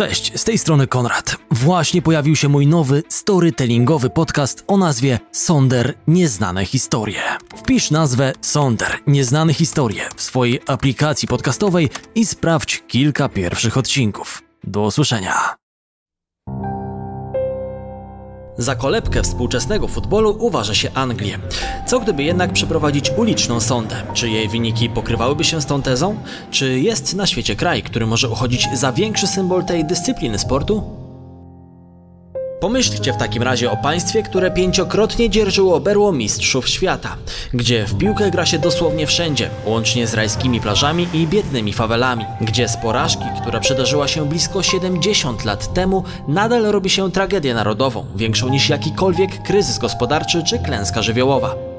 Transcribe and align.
Cześć, 0.00 0.40
z 0.40 0.44
tej 0.44 0.58
strony 0.58 0.86
Konrad. 0.86 1.36
Właśnie 1.50 2.02
pojawił 2.02 2.36
się 2.36 2.48
mój 2.48 2.66
nowy 2.66 3.02
storytellingowy 3.08 4.10
podcast 4.10 4.64
o 4.66 4.76
nazwie 4.76 5.18
Sonder 5.32 5.94
Nieznane 6.06 6.64
Historie. 6.64 7.22
Wpisz 7.56 7.90
nazwę 7.90 8.32
Sonder 8.40 8.98
Nieznane 9.06 9.54
Historie 9.54 10.08
w 10.16 10.22
swojej 10.22 10.60
aplikacji 10.66 11.28
podcastowej 11.28 11.88
i 12.14 12.26
sprawdź 12.26 12.82
kilka 12.88 13.28
pierwszych 13.28 13.76
odcinków. 13.76 14.42
Do 14.64 14.82
usłyszenia. 14.82 15.59
Za 18.60 18.74
kolebkę 18.74 19.22
współczesnego 19.22 19.88
futbolu 19.88 20.36
uważa 20.38 20.74
się 20.74 20.90
Anglię. 20.94 21.38
Co 21.86 22.00
gdyby 22.00 22.22
jednak 22.22 22.52
przeprowadzić 22.52 23.10
uliczną 23.16 23.60
sondę? 23.60 23.96
Czy 24.14 24.30
jej 24.30 24.48
wyniki 24.48 24.90
pokrywałyby 24.90 25.44
się 25.44 25.60
z 25.60 25.66
tą 25.66 25.82
tezą? 25.82 26.16
Czy 26.50 26.80
jest 26.80 27.14
na 27.14 27.26
świecie 27.26 27.56
kraj, 27.56 27.82
który 27.82 28.06
może 28.06 28.28
uchodzić 28.28 28.68
za 28.74 28.92
większy 28.92 29.26
symbol 29.26 29.64
tej 29.64 29.84
dyscypliny 29.84 30.38
sportu? 30.38 30.82
Pomyślcie 32.60 33.12
w 33.12 33.16
takim 33.16 33.42
razie 33.42 33.70
o 33.70 33.76
państwie, 33.76 34.22
które 34.22 34.50
pięciokrotnie 34.50 35.30
dzierżyło 35.30 35.80
berło 35.80 36.12
mistrzów 36.12 36.68
świata, 36.68 37.16
gdzie 37.54 37.86
w 37.86 37.98
piłkę 37.98 38.30
gra 38.30 38.46
się 38.46 38.58
dosłownie 38.58 39.06
wszędzie, 39.06 39.50
łącznie 39.66 40.06
z 40.06 40.14
rajskimi 40.14 40.60
plażami 40.60 41.08
i 41.14 41.26
biednymi 41.26 41.72
fawelami, 41.72 42.24
gdzie 42.40 42.68
z 42.68 42.76
porażki, 42.76 43.24
która 43.40 43.60
przydarzyła 43.60 44.08
się 44.08 44.28
blisko 44.28 44.62
70 44.62 45.44
lat 45.44 45.74
temu, 45.74 46.04
nadal 46.28 46.62
robi 46.62 46.90
się 46.90 47.12
tragedię 47.12 47.54
narodową, 47.54 48.06
większą 48.16 48.48
niż 48.48 48.68
jakikolwiek 48.68 49.42
kryzys 49.42 49.78
gospodarczy 49.78 50.44
czy 50.44 50.58
klęska 50.58 51.02
żywiołowa. 51.02 51.69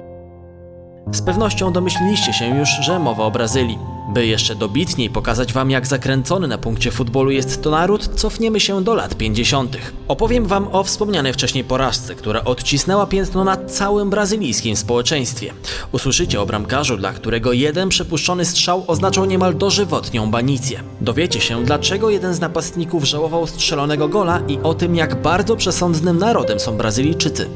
Z 1.11 1.21
pewnością 1.21 1.73
domyśliliście 1.73 2.33
się 2.33 2.57
już, 2.57 2.69
że 2.69 2.99
mowa 2.99 3.23
o 3.23 3.31
Brazylii. 3.31 3.79
By 4.13 4.25
jeszcze 4.25 4.55
dobitniej 4.55 5.09
pokazać 5.09 5.53
Wam, 5.53 5.71
jak 5.71 5.87
zakręcony 5.87 6.47
na 6.47 6.57
punkcie 6.57 6.91
futbolu 6.91 7.31
jest 7.31 7.63
to 7.63 7.71
naród, 7.71 8.07
cofniemy 8.15 8.59
się 8.59 8.83
do 8.83 8.95
lat 8.95 9.15
50. 9.15 9.77
Opowiem 10.07 10.45
Wam 10.45 10.67
o 10.71 10.83
wspomnianej 10.83 11.33
wcześniej 11.33 11.63
porażce, 11.63 12.15
która 12.15 12.43
odcisnęła 12.43 13.05
piętno 13.07 13.43
na 13.43 13.57
całym 13.57 14.09
brazylijskim 14.09 14.75
społeczeństwie. 14.75 15.53
Usłyszycie 15.91 16.41
o 16.41 16.45
bramkarzu, 16.45 16.97
dla 16.97 17.13
którego 17.13 17.53
jeden 17.53 17.89
przepuszczony 17.89 18.45
strzał 18.45 18.83
oznaczał 18.87 19.25
niemal 19.25 19.57
dożywotnią 19.57 20.31
banicję. 20.31 20.83
Dowiecie 21.01 21.41
się, 21.41 21.65
dlaczego 21.65 22.09
jeden 22.09 22.33
z 22.33 22.39
napastników 22.39 23.03
żałował 23.03 23.47
strzelonego 23.47 24.07
gola 24.07 24.41
i 24.47 24.59
o 24.63 24.73
tym, 24.73 24.95
jak 24.95 25.21
bardzo 25.21 25.55
przesądnym 25.55 26.17
narodem 26.17 26.59
są 26.59 26.77
Brazylijczycy. 26.77 27.49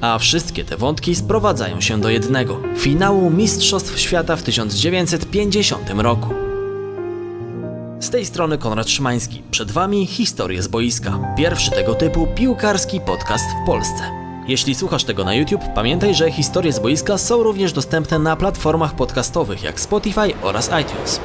A 0.00 0.18
wszystkie 0.18 0.64
te 0.64 0.76
wątki 0.76 1.14
sprowadzają 1.14 1.80
się 1.80 2.00
do 2.00 2.08
jednego 2.08 2.60
finału 3.02 3.30
Mistrzostw 3.30 3.98
Świata 3.98 4.36
w 4.36 4.42
1950 4.42 5.90
roku. 5.90 6.28
Z 8.00 8.10
tej 8.10 8.26
strony 8.26 8.58
Konrad 8.58 8.88
Szymański. 8.88 9.42
Przed 9.50 9.70
Wami 9.70 10.06
historie 10.06 10.62
z 10.62 10.68
boiska. 10.68 11.34
Pierwszy 11.36 11.70
tego 11.70 11.94
typu 11.94 12.26
piłkarski 12.26 13.00
podcast 13.00 13.44
w 13.44 13.66
Polsce. 13.66 14.02
Jeśli 14.48 14.74
słuchasz 14.74 15.04
tego 15.04 15.24
na 15.24 15.34
YouTube, 15.34 15.62
pamiętaj, 15.74 16.14
że 16.14 16.30
historie 16.30 16.72
z 16.72 16.78
boiska 16.78 17.18
są 17.18 17.42
również 17.42 17.72
dostępne 17.72 18.18
na 18.18 18.36
platformach 18.36 18.94
podcastowych 18.94 19.62
jak 19.62 19.80
Spotify 19.80 20.34
oraz 20.42 20.70
iTunes. 20.80 21.20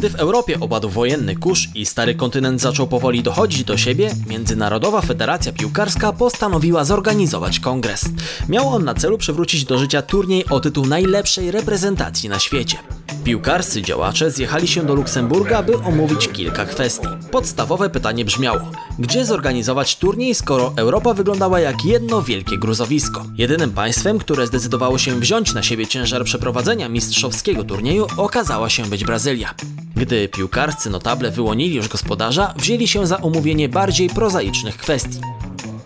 Gdy 0.00 0.10
w 0.10 0.14
Europie 0.14 0.60
opadł 0.60 0.88
wojenny 0.88 1.36
kurz 1.36 1.68
i 1.74 1.86
stary 1.86 2.14
kontynent 2.14 2.60
zaczął 2.60 2.86
powoli 2.86 3.22
dochodzić 3.22 3.64
do 3.64 3.76
siebie, 3.76 4.10
Międzynarodowa 4.26 5.00
Federacja 5.00 5.52
Piłkarska 5.52 6.12
postanowiła 6.12 6.84
zorganizować 6.84 7.60
kongres. 7.60 8.04
Miał 8.48 8.68
on 8.68 8.84
na 8.84 8.94
celu 8.94 9.18
przywrócić 9.18 9.64
do 9.64 9.78
życia 9.78 10.02
turniej 10.02 10.44
o 10.50 10.60
tytuł 10.60 10.86
najlepszej 10.86 11.50
reprezentacji 11.50 12.28
na 12.28 12.38
świecie. 12.38 12.76
Piłkarscy 13.24 13.82
działacze 13.82 14.30
zjechali 14.30 14.68
się 14.68 14.82
do 14.82 14.94
Luksemburga, 14.94 15.62
by 15.62 15.76
omówić 15.76 16.28
kilka 16.28 16.64
kwestii. 16.64 17.08
Podstawowe 17.30 17.90
pytanie 17.90 18.24
brzmiało: 18.24 18.60
gdzie 19.00 19.26
zorganizować 19.26 19.96
turniej, 19.96 20.34
skoro 20.34 20.72
Europa 20.76 21.14
wyglądała 21.14 21.60
jak 21.60 21.84
jedno 21.84 22.22
wielkie 22.22 22.58
gruzowisko? 22.58 23.24
Jedynym 23.36 23.70
państwem, 23.70 24.18
które 24.18 24.46
zdecydowało 24.46 24.98
się 24.98 25.20
wziąć 25.20 25.54
na 25.54 25.62
siebie 25.62 25.86
ciężar 25.86 26.24
przeprowadzenia 26.24 26.88
mistrzowskiego 26.88 27.64
turnieju, 27.64 28.06
okazała 28.16 28.70
się 28.70 28.86
być 28.86 29.04
Brazylia. 29.04 29.54
Gdy 29.96 30.28
piłkarscy 30.28 30.90
notable 30.90 31.30
wyłonili 31.30 31.76
już 31.76 31.88
gospodarza, 31.88 32.54
wzięli 32.56 32.88
się 32.88 33.06
za 33.06 33.20
omówienie 33.20 33.68
bardziej 33.68 34.08
prozaicznych 34.08 34.76
kwestii. 34.76 35.20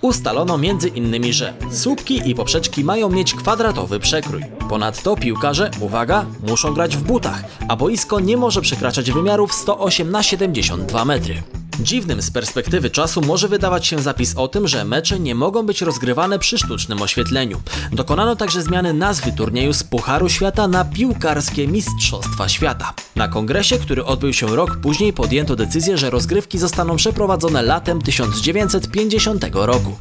Ustalono 0.00 0.58
między 0.58 0.88
innymi, 0.88 1.32
że 1.32 1.54
słupki 1.72 2.30
i 2.30 2.34
poprzeczki 2.34 2.84
mają 2.84 3.10
mieć 3.10 3.34
kwadratowy 3.34 4.00
przekrój. 4.00 4.42
Ponadto 4.68 5.16
piłkarze, 5.16 5.70
uwaga, 5.80 6.26
muszą 6.48 6.74
grać 6.74 6.96
w 6.96 7.02
butach, 7.02 7.44
a 7.68 7.76
boisko 7.76 8.20
nie 8.20 8.36
może 8.36 8.60
przekraczać 8.60 9.10
wymiarów 9.10 9.54
108 9.54 10.10
na 10.10 10.22
72 10.22 11.04
metry. 11.04 11.42
Dziwnym 11.80 12.22
z 12.22 12.30
perspektywy 12.30 12.90
czasu 12.90 13.20
może 13.20 13.48
wydawać 13.48 13.86
się 13.86 13.98
zapis 13.98 14.36
o 14.36 14.48
tym, 14.48 14.68
że 14.68 14.84
mecze 14.84 15.20
nie 15.20 15.34
mogą 15.34 15.66
być 15.66 15.82
rozgrywane 15.82 16.38
przy 16.38 16.58
sztucznym 16.58 17.02
oświetleniu. 17.02 17.60
Dokonano 17.92 18.36
także 18.36 18.62
zmiany 18.62 18.92
nazwy 18.92 19.32
turnieju 19.32 19.72
z 19.72 19.84
Pucharu 19.84 20.28
Świata 20.28 20.68
na 20.68 20.84
Piłkarskie 20.84 21.68
Mistrzostwa 21.68 22.48
Świata. 22.48 22.94
Na 23.16 23.28
kongresie, 23.28 23.78
który 23.78 24.04
odbył 24.04 24.32
się 24.32 24.56
rok 24.56 24.76
później, 24.76 25.12
podjęto 25.12 25.56
decyzję, 25.56 25.98
że 25.98 26.10
rozgrywki 26.10 26.58
zostaną 26.58 26.96
przeprowadzone 26.96 27.62
latem 27.62 28.02
1950 28.02 29.44
roku. 29.52 29.96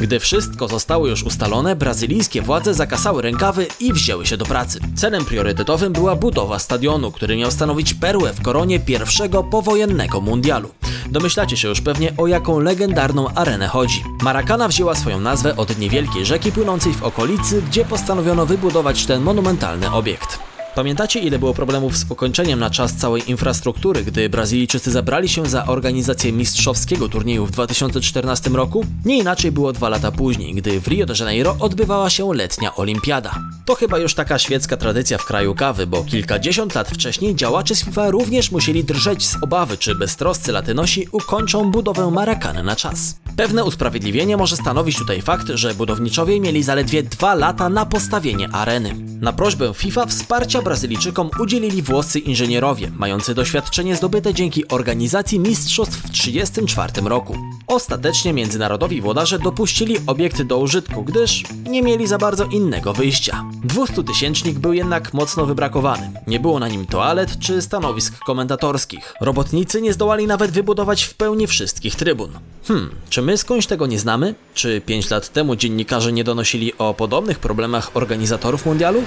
Gdy 0.00 0.20
wszystko 0.20 0.68
zostało 0.68 1.06
już 1.06 1.22
ustalone, 1.22 1.76
brazylijskie 1.76 2.42
władze 2.42 2.74
zakasały 2.74 3.22
rękawy 3.22 3.66
i 3.80 3.92
wzięły 3.92 4.26
się 4.26 4.36
do 4.36 4.44
pracy. 4.44 4.80
Celem 4.96 5.24
priorytetowym 5.24 5.92
była 5.92 6.16
budowa 6.16 6.58
stadionu, 6.58 7.12
który 7.12 7.36
miał 7.36 7.50
stanowić 7.50 7.94
perłę 7.94 8.32
w 8.32 8.42
koronie 8.42 8.80
pierwszego 8.80 9.44
powojennego 9.44 10.20
mundialu. 10.20 10.70
Domyślacie 11.10 11.56
się 11.56 11.68
już 11.68 11.80
pewnie 11.80 12.12
o 12.16 12.26
jaką 12.26 12.60
legendarną 12.60 13.28
arenę 13.34 13.68
chodzi. 13.68 14.04
Maracana 14.22 14.68
wzięła 14.68 14.94
swoją 14.94 15.20
nazwę 15.20 15.56
od 15.56 15.78
niewielkiej 15.78 16.26
rzeki 16.26 16.52
płynącej 16.52 16.92
w 16.92 17.02
okolicy, 17.02 17.62
gdzie 17.62 17.84
postanowiono 17.84 18.46
wybudować 18.46 19.06
ten 19.06 19.22
monumentalny 19.22 19.92
obiekt. 19.92 20.55
Pamiętacie, 20.76 21.20
ile 21.20 21.38
było 21.38 21.54
problemów 21.54 21.96
z 21.96 22.10
ukończeniem 22.10 22.58
na 22.58 22.70
czas 22.70 22.94
całej 22.94 23.30
infrastruktury, 23.30 24.04
gdy 24.04 24.28
Brazylijczycy 24.28 24.90
zabrali 24.90 25.28
się 25.28 25.46
za 25.46 25.66
organizację 25.66 26.32
mistrzowskiego 26.32 27.08
turnieju 27.08 27.46
w 27.46 27.50
2014 27.50 28.50
roku? 28.50 28.84
Nie 29.04 29.18
inaczej 29.18 29.52
było 29.52 29.72
dwa 29.72 29.88
lata 29.88 30.12
później, 30.12 30.54
gdy 30.54 30.80
w 30.80 30.88
Rio 30.88 31.06
de 31.06 31.14
Janeiro 31.18 31.56
odbywała 31.60 32.10
się 32.10 32.34
letnia 32.34 32.74
olimpiada. 32.74 33.34
To 33.64 33.74
chyba 33.74 33.98
już 33.98 34.14
taka 34.14 34.38
świecka 34.38 34.76
tradycja 34.76 35.18
w 35.18 35.24
kraju 35.24 35.54
kawy, 35.54 35.86
bo 35.86 36.04
kilkadziesiąt 36.04 36.74
lat 36.74 36.88
wcześniej 36.88 37.34
działacze 37.34 37.74
z 37.74 37.84
FIFA 37.84 38.10
również 38.10 38.50
musieli 38.50 38.84
drżeć 38.84 39.26
z 39.26 39.36
obawy, 39.42 39.76
czy 39.76 39.94
beztroscy 39.94 40.52
latynosi 40.52 41.08
ukończą 41.12 41.70
budowę 41.70 42.10
Marakany 42.10 42.62
na 42.62 42.76
czas. 42.76 43.16
Pewne 43.36 43.64
usprawiedliwienie 43.64 44.36
może 44.36 44.56
stanowić 44.56 44.98
tutaj 44.98 45.22
fakt, 45.22 45.46
że 45.54 45.74
budowniczowie 45.74 46.40
mieli 46.40 46.62
zaledwie 46.62 47.02
dwa 47.02 47.34
lata 47.34 47.68
na 47.68 47.86
postawienie 47.86 48.48
areny. 48.52 48.94
Na 49.20 49.32
prośbę 49.32 49.74
FIFA 49.74 50.06
wsparcia 50.06 50.62
Brazylijczykom 50.62 51.30
udzielili 51.40 51.82
włoscy 51.82 52.18
inżynierowie, 52.18 52.90
mający 52.96 53.34
doświadczenie 53.34 53.96
zdobyte 53.96 54.34
dzięki 54.34 54.68
organizacji 54.68 55.38
mistrzostw 55.38 55.96
w 55.96 56.10
1934 56.10 57.08
roku. 57.08 57.36
Ostatecznie 57.66 58.32
międzynarodowi 58.32 59.00
włodarze 59.00 59.38
dopuścili 59.38 59.96
obiekt 60.06 60.42
do 60.42 60.58
użytku, 60.58 61.04
gdyż 61.04 61.44
nie 61.68 61.82
mieli 61.82 62.06
za 62.06 62.18
bardzo 62.18 62.44
innego 62.44 62.92
wyjścia. 62.92 63.44
200-tysięcznik 63.66 64.52
był 64.52 64.72
jednak 64.72 65.14
mocno 65.14 65.46
wybrakowany. 65.46 66.10
Nie 66.26 66.40
było 66.40 66.58
na 66.58 66.68
nim 66.68 66.86
toalet 66.86 67.38
czy 67.38 67.62
stanowisk 67.62 68.18
komentatorskich. 68.18 69.14
Robotnicy 69.20 69.82
nie 69.82 69.92
zdołali 69.92 70.26
nawet 70.26 70.50
wybudować 70.50 71.02
w 71.02 71.14
pełni 71.14 71.46
wszystkich 71.46 71.96
trybun. 71.96 72.30
Hmm, 72.68 72.90
czy 73.10 73.22
my 73.26 73.36
skądś 73.36 73.66
tego 73.66 73.86
nie 73.86 73.98
znamy? 73.98 74.34
Czy 74.54 74.80
5 74.80 75.10
lat 75.10 75.28
temu 75.28 75.56
dziennikarze 75.56 76.12
nie 76.12 76.24
donosili 76.24 76.72
o 76.78 76.94
podobnych 76.94 77.38
problemach 77.38 77.90
organizatorów 77.94 78.66
mundialu? 78.66 79.02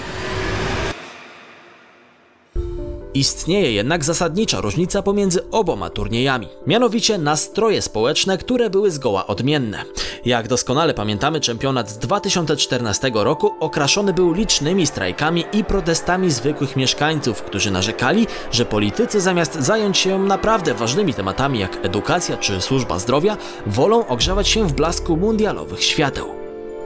Istnieje 3.14 3.72
jednak 3.72 4.03
zasadnicza 4.03 4.62
różnica 4.62 5.02
pomiędzy 5.02 5.50
oboma 5.52 5.90
turniejami, 5.90 6.47
mianowicie 6.67 7.17
nastroje 7.17 7.82
społeczne, 7.82 8.38
które 8.38 8.70
były 8.70 8.91
zgoła 8.91 9.28
odmienne. 9.28 9.84
Jak 10.26 10.47
doskonale 10.47 10.94
pamiętamy, 10.94 11.40
czempionat 11.40 11.90
z 11.90 11.97
2014 11.97 13.11
roku 13.14 13.52
okraszony 13.59 14.14
był 14.14 14.34
licznymi 14.34 14.88
strajkami 14.88 15.44
i 15.53 15.64
protestami 15.64 16.32
zwykłych 16.32 16.76
mieszkańców, 16.76 17.44
którzy 17.44 17.72
narzekali, 17.72 18.28
że 18.52 18.66
politycy 18.66 19.22
zamiast 19.22 19.55
zająć 19.55 19.97
się 19.97 20.20
naprawdę 20.20 20.73
ważnymi 20.73 21.14
tematami 21.14 21.59
jak 21.59 21.85
edukacja 21.85 22.38
czy 22.38 22.62
służba 22.62 23.00
zdrowia, 23.00 23.38
wolą 23.66 24.08
ogrzewać 24.08 24.47
się 24.47 24.67
w 24.67 24.73
blasku 24.73 25.17
mundialowych 25.17 25.84
świateł. 25.84 26.39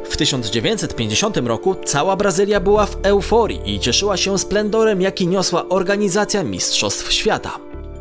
W 0.09 0.17
1950 0.17 1.37
roku 1.37 1.75
cała 1.85 2.15
Brazylia 2.15 2.59
była 2.59 2.85
w 2.85 2.97
euforii 3.03 3.75
i 3.75 3.79
cieszyła 3.79 4.17
się 4.17 4.39
splendorem, 4.39 5.01
jaki 5.01 5.27
niosła 5.27 5.69
organizacja 5.69 6.43
Mistrzostw 6.43 7.13
Świata. 7.13 7.51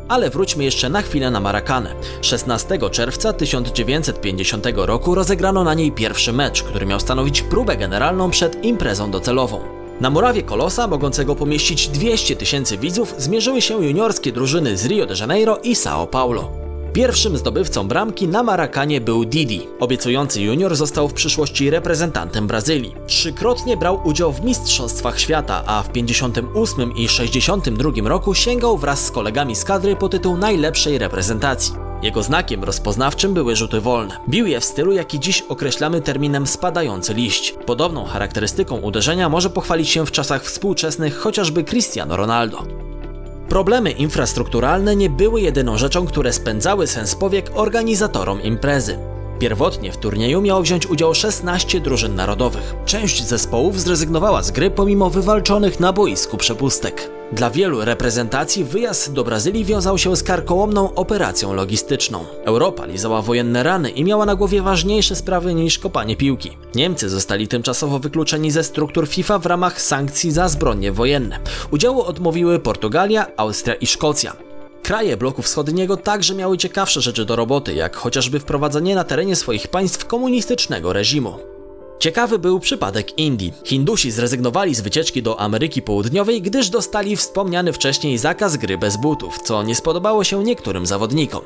Ale 0.07 0.29
wróćmy 0.29 0.63
jeszcze 0.63 0.89
na 0.89 1.01
chwilę 1.01 1.31
na 1.31 1.39
Marakanę. 1.39 1.95
16 2.21 2.77
czerwca 2.91 3.33
1950 3.33 4.65
roku 4.75 5.15
rozegrano 5.15 5.63
na 5.63 5.73
niej 5.73 5.91
pierwszy 5.91 6.33
mecz, 6.33 6.63
który 6.63 6.85
miał 6.85 6.99
stanowić 6.99 7.41
próbę 7.41 7.77
generalną 7.77 8.29
przed 8.29 8.65
imprezą 8.65 9.11
docelową. 9.11 9.59
Na 10.01 10.09
murawie 10.09 10.43
Kolosa, 10.43 10.87
mogącego 10.87 11.35
pomieścić 11.35 11.87
200 11.87 12.35
tysięcy 12.35 12.77
widzów, 12.77 13.15
zmierzyły 13.17 13.61
się 13.61 13.85
juniorskie 13.85 14.31
drużyny 14.31 14.77
z 14.77 14.85
Rio 14.85 15.05
de 15.05 15.15
Janeiro 15.19 15.57
i 15.63 15.75
São 15.75 16.07
Paulo. 16.07 16.51
Pierwszym 16.93 17.37
zdobywcą 17.37 17.87
bramki 17.87 18.27
na 18.27 18.43
Marakanie 18.43 19.01
był 19.01 19.25
Didi. 19.25 19.67
Obiecujący 19.79 20.41
junior 20.41 20.75
został 20.75 21.07
w 21.07 21.13
przyszłości 21.13 21.69
reprezentantem 21.69 22.47
Brazylii. 22.47 22.95
Trzykrotnie 23.07 23.77
brał 23.77 24.01
udział 24.03 24.33
w 24.33 24.43
Mistrzostwach 24.43 25.19
Świata, 25.19 25.63
a 25.65 25.83
w 25.83 25.91
58 25.91 26.95
i 26.95 27.07
62 27.07 27.91
roku 28.09 28.33
sięgał 28.33 28.77
wraz 28.77 29.05
z 29.05 29.11
kolegami 29.11 29.55
z 29.55 29.63
kadry 29.63 29.95
po 29.95 30.09
tytuł 30.09 30.37
najlepszej 30.37 30.97
reprezentacji. 30.97 31.73
Jego 32.01 32.23
znakiem 32.23 32.63
rozpoznawczym 32.63 33.33
były 33.33 33.55
rzuty 33.55 33.81
wolne. 33.81 34.17
Bił 34.29 34.47
je 34.47 34.59
w 34.59 34.65
stylu, 34.65 34.91
jaki 34.91 35.19
dziś 35.19 35.41
określamy 35.49 36.01
terminem 36.01 36.47
spadający 36.47 37.13
liść. 37.13 37.55
Podobną 37.65 38.05
charakterystyką 38.05 38.77
uderzenia 38.77 39.29
może 39.29 39.49
pochwalić 39.49 39.89
się 39.89 40.05
w 40.05 40.11
czasach 40.11 40.43
współczesnych 40.43 41.17
chociażby 41.17 41.63
Cristiano 41.63 42.17
Ronaldo. 42.17 42.63
Problemy 43.49 43.91
infrastrukturalne 43.91 44.95
nie 44.95 45.09
były 45.09 45.41
jedyną 45.41 45.77
rzeczą, 45.77 46.05
które 46.05 46.33
spędzały 46.33 46.87
sens 46.87 47.15
powiek 47.15 47.51
organizatorom 47.53 48.41
imprezy. 48.41 49.12
Pierwotnie 49.43 49.91
w 49.91 49.97
turnieju 49.97 50.41
miało 50.41 50.61
wziąć 50.61 50.87
udział 50.87 51.15
16 51.15 51.79
drużyn 51.79 52.15
narodowych. 52.15 52.75
Część 52.85 53.23
zespołów 53.23 53.81
zrezygnowała 53.81 54.43
z 54.43 54.51
gry 54.51 54.71
pomimo 54.71 55.09
wywalczonych 55.09 55.79
na 55.79 55.93
boisku 55.93 56.37
przepustek. 56.37 57.09
Dla 57.31 57.49
wielu 57.49 57.85
reprezentacji 57.85 58.63
wyjazd 58.63 59.13
do 59.13 59.23
Brazylii 59.23 59.65
wiązał 59.65 59.97
się 59.97 60.15
z 60.15 60.23
karkołomną 60.23 60.95
operacją 60.95 61.53
logistyczną. 61.53 62.25
Europa 62.43 62.85
lizała 62.85 63.21
wojenne 63.21 63.63
rany 63.63 63.89
i 63.89 64.03
miała 64.03 64.25
na 64.25 64.35
głowie 64.35 64.61
ważniejsze 64.61 65.15
sprawy 65.15 65.53
niż 65.53 65.79
kopanie 65.79 66.15
piłki. 66.15 66.57
Niemcy 66.75 67.09
zostali 67.09 67.47
tymczasowo 67.47 67.99
wykluczeni 67.99 68.51
ze 68.51 68.63
struktur 68.63 69.07
FIFA 69.07 69.39
w 69.39 69.45
ramach 69.45 69.81
sankcji 69.81 70.31
za 70.31 70.47
zbrodnie 70.47 70.91
wojenne. 70.91 71.39
Udziału 71.71 72.01
odmówiły 72.01 72.59
Portugalia, 72.59 73.27
Austria 73.37 73.75
i 73.75 73.87
Szkocja. 73.87 74.52
Kraje 74.83 75.17
bloku 75.17 75.41
wschodniego 75.41 75.97
także 75.97 76.35
miały 76.35 76.57
ciekawsze 76.57 77.01
rzeczy 77.01 77.25
do 77.25 77.35
roboty, 77.35 77.73
jak 77.73 77.95
chociażby 77.95 78.39
wprowadzenie 78.39 78.95
na 78.95 79.03
terenie 79.03 79.35
swoich 79.35 79.67
państw 79.67 80.05
komunistycznego 80.05 80.93
reżimu. 80.93 81.37
Ciekawy 81.99 82.39
był 82.39 82.59
przypadek 82.59 83.19
Indii. 83.19 83.53
Hindusi 83.63 84.11
zrezygnowali 84.11 84.75
z 84.75 84.81
wycieczki 84.81 85.23
do 85.23 85.39
Ameryki 85.39 85.81
Południowej, 85.81 86.41
gdyż 86.41 86.69
dostali 86.69 87.15
wspomniany 87.15 87.73
wcześniej 87.73 88.17
zakaz 88.17 88.57
gry 88.57 88.77
bez 88.77 88.97
butów, 88.97 89.39
co 89.43 89.63
nie 89.63 89.75
spodobało 89.75 90.23
się 90.23 90.43
niektórym 90.43 90.85
zawodnikom. 90.85 91.41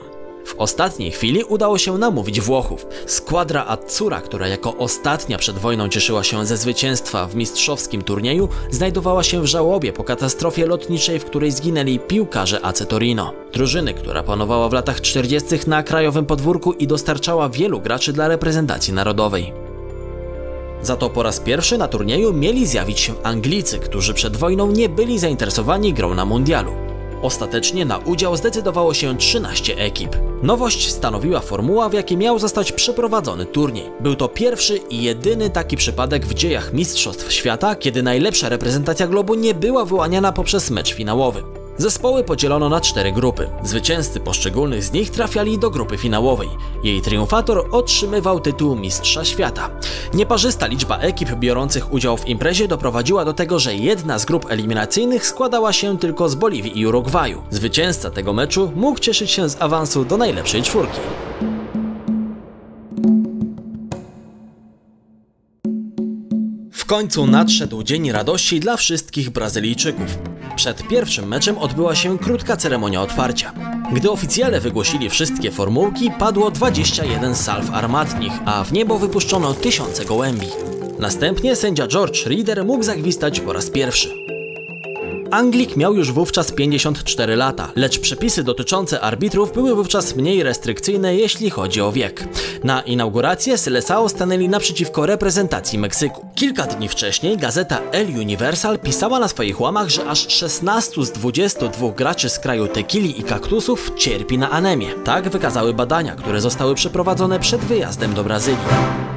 W 0.48 0.56
ostatniej 0.58 1.12
chwili 1.12 1.44
udało 1.44 1.78
się 1.78 1.98
namówić 1.98 2.42
Włochów. 2.42 2.86
Składra 3.06 3.66
Azzura, 3.66 4.22
która 4.22 4.48
jako 4.48 4.78
ostatnia 4.78 5.38
przed 5.38 5.58
wojną 5.58 5.90
cieszyła 5.90 6.24
się 6.24 6.46
ze 6.46 6.58
zwycięstwa 6.58 7.28
w 7.28 7.36
mistrzowskim 7.36 8.02
turnieju, 8.02 8.50
znajdowała 8.72 9.24
się 9.24 9.42
w 9.42 9.46
żałobie 9.46 9.94
po 9.94 10.04
katastrofie 10.04 10.66
lotniczej, 10.66 11.20
w 11.20 11.26
której 11.26 11.52
zginęli 11.52 12.00
piłkarze 12.00 12.66
AC 12.66 12.88
Torino. 12.88 13.34
Drużyny, 13.54 13.94
która 13.94 14.24
panowała 14.24 14.70
w 14.70 14.74
latach 14.74 15.02
40. 15.02 15.50
na 15.68 15.84
krajowym 15.84 16.26
podwórku 16.26 16.74
i 16.74 16.88
dostarczała 16.88 17.50
wielu 17.50 17.80
graczy 17.80 18.14
dla 18.14 18.28
reprezentacji 18.28 18.94
narodowej. 18.94 19.54
Za 20.82 20.96
to 20.96 21.10
po 21.10 21.24
raz 21.24 21.40
pierwszy 21.40 21.78
na 21.78 21.88
turnieju 21.88 22.34
mieli 22.34 22.68
zjawić 22.68 23.00
się 23.00 23.14
Anglicy, 23.24 23.80
którzy 23.80 24.14
przed 24.14 24.38
wojną 24.38 24.72
nie 24.72 24.90
byli 24.90 25.20
zainteresowani 25.20 25.94
grą 25.94 26.14
na 26.14 26.26
mundialu. 26.26 26.72
Ostatecznie 27.22 27.86
na 27.86 27.98
udział 27.98 28.36
zdecydowało 28.36 28.94
się 28.94 29.18
13 29.18 29.78
ekip. 29.78 30.16
Nowość 30.44 30.92
stanowiła 30.92 31.40
formuła, 31.40 31.90
w 31.90 31.94
jakiej 31.94 32.18
miał 32.18 32.40
zostać 32.40 32.72
przeprowadzony 32.72 33.46
turniej. 33.46 33.92
Był 34.00 34.16
to 34.16 34.28
pierwszy 34.28 34.78
i 34.78 35.04
jedyny 35.04 35.50
taki 35.50 35.78
przypadek 35.78 36.26
w 36.26 36.34
dziejach 36.34 36.74
Mistrzostw 36.74 37.32
Świata, 37.32 37.76
kiedy 37.76 38.04
najlepsza 38.04 38.50
reprezentacja 38.50 39.08
globu 39.08 39.36
nie 39.36 39.54
była 39.54 39.86
wyłaniana 39.86 40.32
poprzez 40.32 40.72
mecz 40.72 40.94
finałowy. 40.94 41.57
Zespoły 41.78 42.24
podzielono 42.24 42.70
na 42.70 42.82
cztery 42.82 43.12
grupy. 43.12 43.50
Zwycięzcy 43.64 44.20
poszczególnych 44.20 44.84
z 44.84 44.92
nich 44.92 45.10
trafiali 45.10 45.60
do 45.60 45.70
grupy 45.70 45.98
finałowej. 45.98 46.50
Jej 46.84 47.02
triumfator 47.02 47.68
otrzymywał 47.72 48.40
tytuł 48.40 48.76
Mistrza 48.76 49.26
Świata. 49.26 49.70
Nieparzysta 50.14 50.68
liczba 50.68 50.98
ekip 50.98 51.32
biorących 51.32 51.94
udział 51.94 52.18
w 52.18 52.28
imprezie 52.28 52.68
doprowadziła 52.68 53.26
do 53.26 53.34
tego, 53.34 53.60
że 53.60 53.76
jedna 53.76 54.20
z 54.20 54.26
grup 54.26 54.46
eliminacyjnych 54.50 55.28
składała 55.28 55.74
się 55.74 55.98
tylko 55.98 56.30
z 56.30 56.36
Boliwii 56.36 56.80
i 56.80 56.88
Urugwaju. 56.88 57.42
Zwycięzca 57.50 58.10
tego 58.12 58.34
meczu 58.34 58.72
mógł 58.76 59.00
cieszyć 59.00 59.32
się 59.32 59.50
z 59.50 59.62
awansu 59.62 60.06
do 60.06 60.18
najlepszej 60.18 60.62
czwórki. 60.62 61.00
Końcu 66.88 67.28
nadszedł 67.28 67.84
dzień 67.84 68.12
radości 68.12 68.60
dla 68.60 68.78
wszystkich 68.78 69.30
Brazylijczyków. 69.30 70.18
Przed 70.56 70.88
pierwszym 70.88 71.28
meczem 71.28 71.58
odbyła 71.58 71.96
się 71.96 72.20
krótka 72.20 72.58
ceremonia 72.58 73.02
otwarcia. 73.02 73.54
Gdy 73.94 74.12
oficjale 74.12 74.62
wygłosili 74.62 75.10
wszystkie 75.10 75.52
formułki, 75.52 76.12
padło 76.20 76.52
21 76.52 77.36
salw 77.36 77.70
armatnich, 77.74 78.34
a 78.46 78.64
w 78.64 78.74
niebo 78.74 79.00
wypuszczono 79.00 79.54
tysiące 79.54 80.06
gołębi. 80.06 80.48
Następnie 81.00 81.56
sędzia 81.56 81.88
George 81.88 82.26
Reader 82.26 82.66
mógł 82.66 82.84
zagwistać 82.84 83.40
po 83.40 83.54
raz 83.54 83.70
pierwszy. 83.70 84.37
Anglik 85.38 85.78
miał 85.78 85.96
już 85.96 86.12
wówczas 86.12 86.52
54 86.52 87.36
lata, 87.36 87.72
lecz 87.76 88.00
przepisy 88.00 88.44
dotyczące 88.44 89.02
arbitrów 89.02 89.54
były 89.54 89.76
wówczas 89.76 90.16
mniej 90.16 90.44
restrykcyjne, 90.44 91.16
jeśli 91.16 91.50
chodzi 91.50 91.82
o 91.82 91.92
wiek. 91.92 92.28
Na 92.64 92.82
inaugurację 92.82 93.58
Seleção 93.58 94.10
stanęli 94.10 94.50
naprzeciwko 94.50 95.06
reprezentacji 95.06 95.80
Meksyku. 95.80 96.28
Kilka 96.36 96.64
dni 96.64 96.90
wcześniej 96.90 97.38
gazeta 97.38 97.80
El 97.92 98.08
Universal 98.08 98.80
pisała 98.80 99.20
na 99.20 99.28
swoich 99.28 99.62
łamach, 99.62 99.90
że 99.90 100.06
aż 100.06 100.28
16 100.28 101.06
z 101.06 101.12
22 101.12 101.92
graczy 101.92 102.30
z 102.30 102.40
kraju 102.40 102.68
tequili 102.68 103.20
i 103.20 103.24
kaktusów 103.24 103.92
cierpi 103.96 104.38
na 104.38 104.50
anemię. 104.50 104.88
Tak 105.04 105.30
wykazały 105.30 105.74
badania, 105.74 106.16
które 106.16 106.42
zostały 106.42 106.76
przeprowadzone 106.76 107.40
przed 107.40 107.62
wyjazdem 107.62 108.14
do 108.14 108.24
Brazylii. 108.24 109.17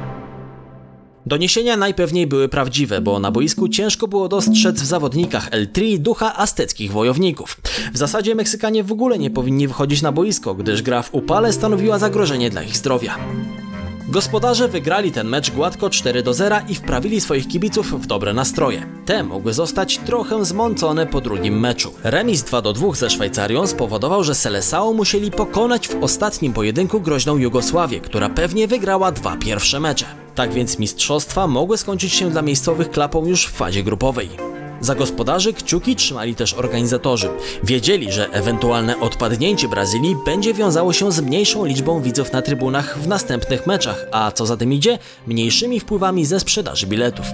Doniesienia 1.25 1.77
najpewniej 1.77 2.27
były 2.27 2.49
prawdziwe, 2.49 3.01
bo 3.01 3.19
na 3.19 3.31
boisku 3.31 3.69
ciężko 3.69 4.07
było 4.07 4.27
dostrzec 4.27 4.81
w 4.81 4.85
zawodnikach 4.85 5.47
El 5.51 5.67
Tri 5.67 5.99
ducha 5.99 6.37
azteckich 6.37 6.91
wojowników. 6.91 7.57
W 7.93 7.97
zasadzie 7.97 8.35
Meksykanie 8.35 8.83
w 8.83 8.91
ogóle 8.91 9.19
nie 9.19 9.29
powinni 9.29 9.67
wychodzić 9.67 10.01
na 10.01 10.11
boisko, 10.11 10.55
gdyż 10.55 10.81
gra 10.81 11.01
w 11.01 11.13
upale 11.13 11.53
stanowiła 11.53 11.99
zagrożenie 11.99 12.49
dla 12.49 12.63
ich 12.63 12.77
zdrowia. 12.77 13.17
Gospodarze 14.09 14.67
wygrali 14.67 15.11
ten 15.11 15.27
mecz 15.27 15.51
gładko 15.51 15.89
4 15.89 16.23
do 16.23 16.33
0 16.33 16.55
i 16.69 16.75
wprawili 16.75 17.21
swoich 17.21 17.47
kibiców 17.47 18.01
w 18.01 18.05
dobre 18.05 18.33
nastroje. 18.33 18.85
Te 19.05 19.23
mogły 19.23 19.53
zostać 19.53 19.97
trochę 19.97 20.45
zmącone 20.45 21.07
po 21.07 21.21
drugim 21.21 21.59
meczu. 21.59 21.93
Remis 22.03 22.43
2 22.43 22.61
do 22.61 22.73
2 22.73 22.93
ze 22.93 23.09
Szwajcarią 23.09 23.67
spowodował, 23.67 24.23
że 24.23 24.33
Seleção 24.33 24.93
musieli 24.93 25.31
pokonać 25.31 25.87
w 25.87 26.03
ostatnim 26.03 26.53
pojedynku 26.53 27.01
groźną 27.01 27.37
Jugosławię, 27.37 27.99
która 27.99 28.29
pewnie 28.29 28.67
wygrała 28.67 29.11
dwa 29.11 29.37
pierwsze 29.37 29.79
mecze. 29.79 30.20
Tak 30.35 30.53
więc 30.53 30.79
mistrzostwa 30.79 31.47
mogły 31.47 31.77
skończyć 31.77 32.13
się 32.13 32.29
dla 32.29 32.41
miejscowych 32.41 32.91
klapą 32.91 33.25
już 33.25 33.47
w 33.47 33.51
fazie 33.51 33.83
grupowej. 33.83 34.29
Za 34.81 34.95
gospodarzy 34.95 35.53
kciuki 35.53 35.95
trzymali 35.95 36.35
też 36.35 36.53
organizatorzy. 36.53 37.29
Wiedzieli, 37.63 38.11
że 38.11 38.29
ewentualne 38.29 38.99
odpadnięcie 38.99 39.67
Brazylii 39.67 40.15
będzie 40.25 40.53
wiązało 40.53 40.93
się 40.93 41.11
z 41.11 41.21
mniejszą 41.21 41.65
liczbą 41.65 42.01
widzów 42.01 42.33
na 42.33 42.41
trybunach 42.41 42.99
w 42.99 43.07
następnych 43.07 43.67
meczach, 43.67 44.05
a 44.11 44.31
co 44.31 44.45
za 44.45 44.57
tym 44.57 44.73
idzie, 44.73 44.99
mniejszymi 45.27 45.79
wpływami 45.79 46.25
ze 46.25 46.39
sprzedaży 46.39 46.87
biletów. 46.87 47.25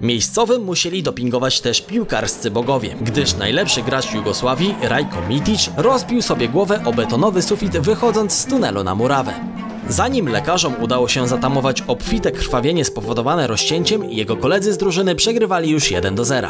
Miejscowym 0.00 0.64
musieli 0.64 1.02
dopingować 1.02 1.60
też 1.60 1.80
piłkarscy 1.80 2.50
bogowie, 2.50 2.94
gdyż 3.00 3.36
najlepszy 3.36 3.82
gracz 3.82 4.12
Jugosławii, 4.14 4.74
Rajko 4.82 5.22
Mitic, 5.28 5.70
rozbił 5.76 6.22
sobie 6.22 6.48
głowę 6.48 6.82
o 6.84 6.92
betonowy 6.92 7.42
sufit 7.42 7.78
wychodząc 7.78 8.32
z 8.32 8.46
tunelu 8.46 8.84
na 8.84 8.94
murawę. 8.94 9.49
Zanim 9.90 10.28
lekarzom 10.28 10.74
udało 10.82 11.08
się 11.08 11.28
zatamować 11.28 11.82
obfite 11.82 12.32
krwawienie 12.32 12.84
spowodowane 12.84 13.46
rozcięciem, 13.46 14.04
jego 14.04 14.36
koledzy 14.36 14.72
z 14.72 14.78
drużyny 14.78 15.14
przegrywali 15.14 15.70
już 15.70 15.90
1 15.90 16.14
do 16.14 16.24
0. 16.24 16.48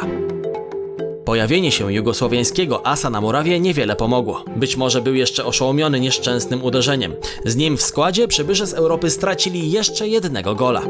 Pojawienie 1.25 1.71
się 1.71 1.93
jugosłowiańskiego 1.93 2.87
asa 2.87 3.09
na 3.09 3.21
murawie 3.21 3.59
niewiele 3.59 3.95
pomogło. 3.95 4.43
Być 4.55 4.77
może 4.77 5.01
był 5.01 5.15
jeszcze 5.15 5.45
oszołomiony 5.45 5.99
nieszczęsnym 5.99 6.63
uderzeniem. 6.63 7.15
Z 7.45 7.55
nim 7.55 7.77
w 7.77 7.81
składzie 7.81 8.27
przybysze 8.27 8.67
z 8.67 8.73
Europy 8.73 9.09
stracili 9.09 9.71
jeszcze 9.71 10.07
jednego 10.07 10.55
gola. 10.55 10.81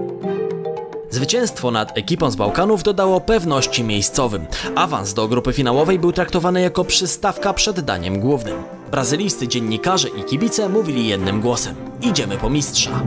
Zwycięstwo 1.09 1.71
nad 1.71 1.97
ekipą 1.97 2.31
z 2.31 2.35
Bałkanów 2.35 2.83
dodało 2.83 3.21
pewności 3.21 3.83
miejscowym. 3.83 4.45
Awans 4.75 5.13
do 5.13 5.27
grupy 5.27 5.53
finałowej 5.53 5.99
był 5.99 6.11
traktowany 6.11 6.61
jako 6.61 6.85
przystawka 6.85 7.53
przed 7.53 7.79
daniem 7.79 8.19
głównym. 8.19 8.80
Brazylijscy 8.91 9.47
dziennikarze 9.47 10.07
i 10.09 10.23
kibice 10.23 10.69
mówili 10.69 11.07
jednym 11.07 11.41
głosem: 11.41 11.75
Idziemy 12.01 12.37
po 12.37 12.49
mistrza. 12.49 13.03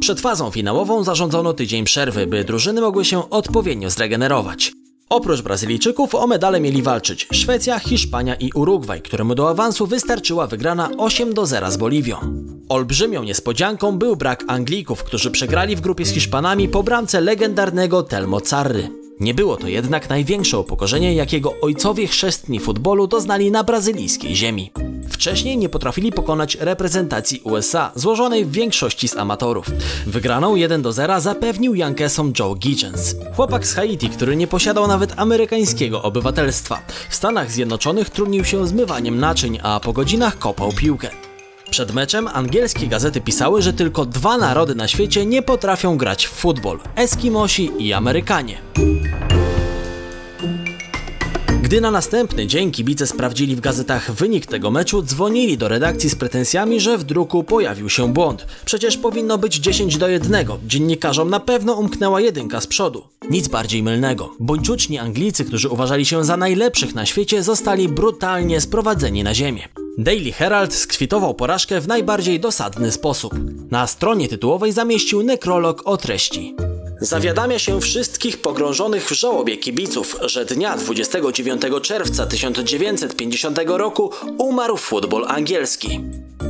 Przed 0.00 0.20
fazą 0.20 0.50
finałową 0.50 1.04
zarządzono 1.04 1.52
tydzień 1.52 1.84
przerwy, 1.84 2.26
by 2.26 2.44
drużyny 2.44 2.80
mogły 2.80 3.04
się 3.04 3.30
odpowiednio 3.30 3.90
zregenerować. 3.90 4.72
Oprócz 5.08 5.42
Brazylijczyków 5.42 6.14
o 6.14 6.26
medale 6.26 6.60
mieli 6.60 6.82
walczyć 6.82 7.28
Szwecja, 7.32 7.78
Hiszpania 7.78 8.34
i 8.34 8.52
Urugwaj, 8.54 9.02
któremu 9.02 9.34
do 9.34 9.50
awansu 9.50 9.86
wystarczyła 9.86 10.46
wygrana 10.46 10.90
8 10.98 11.34
do 11.34 11.46
0 11.46 11.70
z 11.70 11.76
Boliwią. 11.76 12.16
Olbrzymią 12.68 13.22
niespodzianką 13.22 13.98
był 13.98 14.16
brak 14.16 14.44
Anglików, 14.48 15.04
którzy 15.04 15.30
przegrali 15.30 15.76
w 15.76 15.80
grupie 15.80 16.04
z 16.04 16.10
Hiszpanami 16.10 16.68
po 16.68 16.82
bramce 16.82 17.20
legendarnego 17.20 18.02
Telmo 18.02 18.40
Carry. 18.40 19.05
Nie 19.20 19.34
było 19.34 19.56
to 19.56 19.68
jednak 19.68 20.08
największe 20.08 20.58
upokorzenie, 20.58 21.14
jakiego 21.14 21.54
ojcowie 21.60 22.06
chrzestni 22.06 22.60
futbolu 22.60 23.06
doznali 23.06 23.50
na 23.50 23.64
brazylijskiej 23.64 24.36
ziemi. 24.36 24.72
Wcześniej 25.10 25.58
nie 25.58 25.68
potrafili 25.68 26.12
pokonać 26.12 26.54
reprezentacji 26.54 27.40
USA, 27.44 27.92
złożonej 27.94 28.44
w 28.44 28.52
większości 28.52 29.08
z 29.08 29.16
amatorów. 29.16 29.66
Wygraną 30.06 30.54
1 30.54 30.82
do 30.82 30.92
0 30.92 31.20
zapewnił 31.20 31.74
Yankeesom 31.74 32.32
Joe 32.38 32.54
Giggins. 32.54 33.14
Chłopak 33.36 33.66
z 33.66 33.74
Haiti, 33.74 34.08
który 34.08 34.36
nie 34.36 34.46
posiadał 34.46 34.86
nawet 34.86 35.12
amerykańskiego 35.16 36.02
obywatelstwa. 36.02 36.80
W 37.08 37.14
Stanach 37.14 37.50
Zjednoczonych 37.50 38.10
trudnił 38.10 38.44
się 38.44 38.66
zmywaniem 38.66 39.18
naczyń, 39.18 39.58
a 39.62 39.80
po 39.80 39.92
godzinach 39.92 40.38
kopał 40.38 40.72
piłkę. 40.72 41.25
Przed 41.70 41.94
meczem 41.94 42.28
angielskie 42.28 42.86
gazety 42.86 43.20
pisały, 43.20 43.62
że 43.62 43.72
tylko 43.72 44.06
dwa 44.06 44.38
narody 44.38 44.74
na 44.74 44.88
świecie 44.88 45.26
nie 45.26 45.42
potrafią 45.42 45.96
grać 45.96 46.26
w 46.26 46.30
futbol: 46.30 46.78
Eskimosi 46.96 47.70
i 47.78 47.92
Amerykanie. 47.92 48.58
Gdy 51.62 51.80
na 51.80 51.90
następny 51.90 52.46
dzień 52.46 52.70
kibice 52.70 53.06
sprawdzili 53.06 53.56
w 53.56 53.60
gazetach 53.60 54.12
wynik 54.12 54.46
tego 54.46 54.70
meczu, 54.70 55.02
dzwonili 55.02 55.58
do 55.58 55.68
redakcji 55.68 56.10
z 56.10 56.14
pretensjami, 56.14 56.80
że 56.80 56.98
w 56.98 57.04
druku 57.04 57.44
pojawił 57.44 57.90
się 57.90 58.12
błąd. 58.12 58.46
Przecież 58.64 58.96
powinno 58.96 59.38
być 59.38 59.54
10 59.54 59.98
do 59.98 60.08
1. 60.08 60.46
Dziennikarzom 60.66 61.30
na 61.30 61.40
pewno 61.40 61.74
umknęła 61.74 62.20
jedynka 62.20 62.60
z 62.60 62.66
przodu. 62.66 63.02
Nic 63.30 63.48
bardziej 63.48 63.82
mylnego. 63.82 64.34
Bończuczni 64.40 64.98
Anglicy, 64.98 65.44
którzy 65.44 65.68
uważali 65.68 66.06
się 66.06 66.24
za 66.24 66.36
najlepszych 66.36 66.94
na 66.94 67.06
świecie, 67.06 67.42
zostali 67.42 67.88
brutalnie 67.88 68.60
sprowadzeni 68.60 69.24
na 69.24 69.34
ziemię. 69.34 69.85
Daily 69.98 70.32
Herald 70.32 70.74
skwitował 70.74 71.34
porażkę 71.34 71.80
w 71.80 71.88
najbardziej 71.88 72.40
dosadny 72.40 72.92
sposób. 72.92 73.34
Na 73.70 73.86
stronie 73.86 74.28
tytułowej 74.28 74.72
zamieścił 74.72 75.22
nekrolog 75.22 75.82
o 75.84 75.96
treści. 75.96 76.54
Zawiadamia 77.00 77.58
się 77.58 77.80
wszystkich 77.80 78.42
pogrążonych 78.42 79.04
w 79.04 79.12
żałobie 79.12 79.56
kibiców, 79.56 80.16
że 80.22 80.44
dnia 80.44 80.76
29 80.76 81.62
czerwca 81.82 82.26
1950 82.26 83.58
roku 83.66 84.10
umarł 84.38 84.76
futbol 84.76 85.24
angielski. 85.28 86.00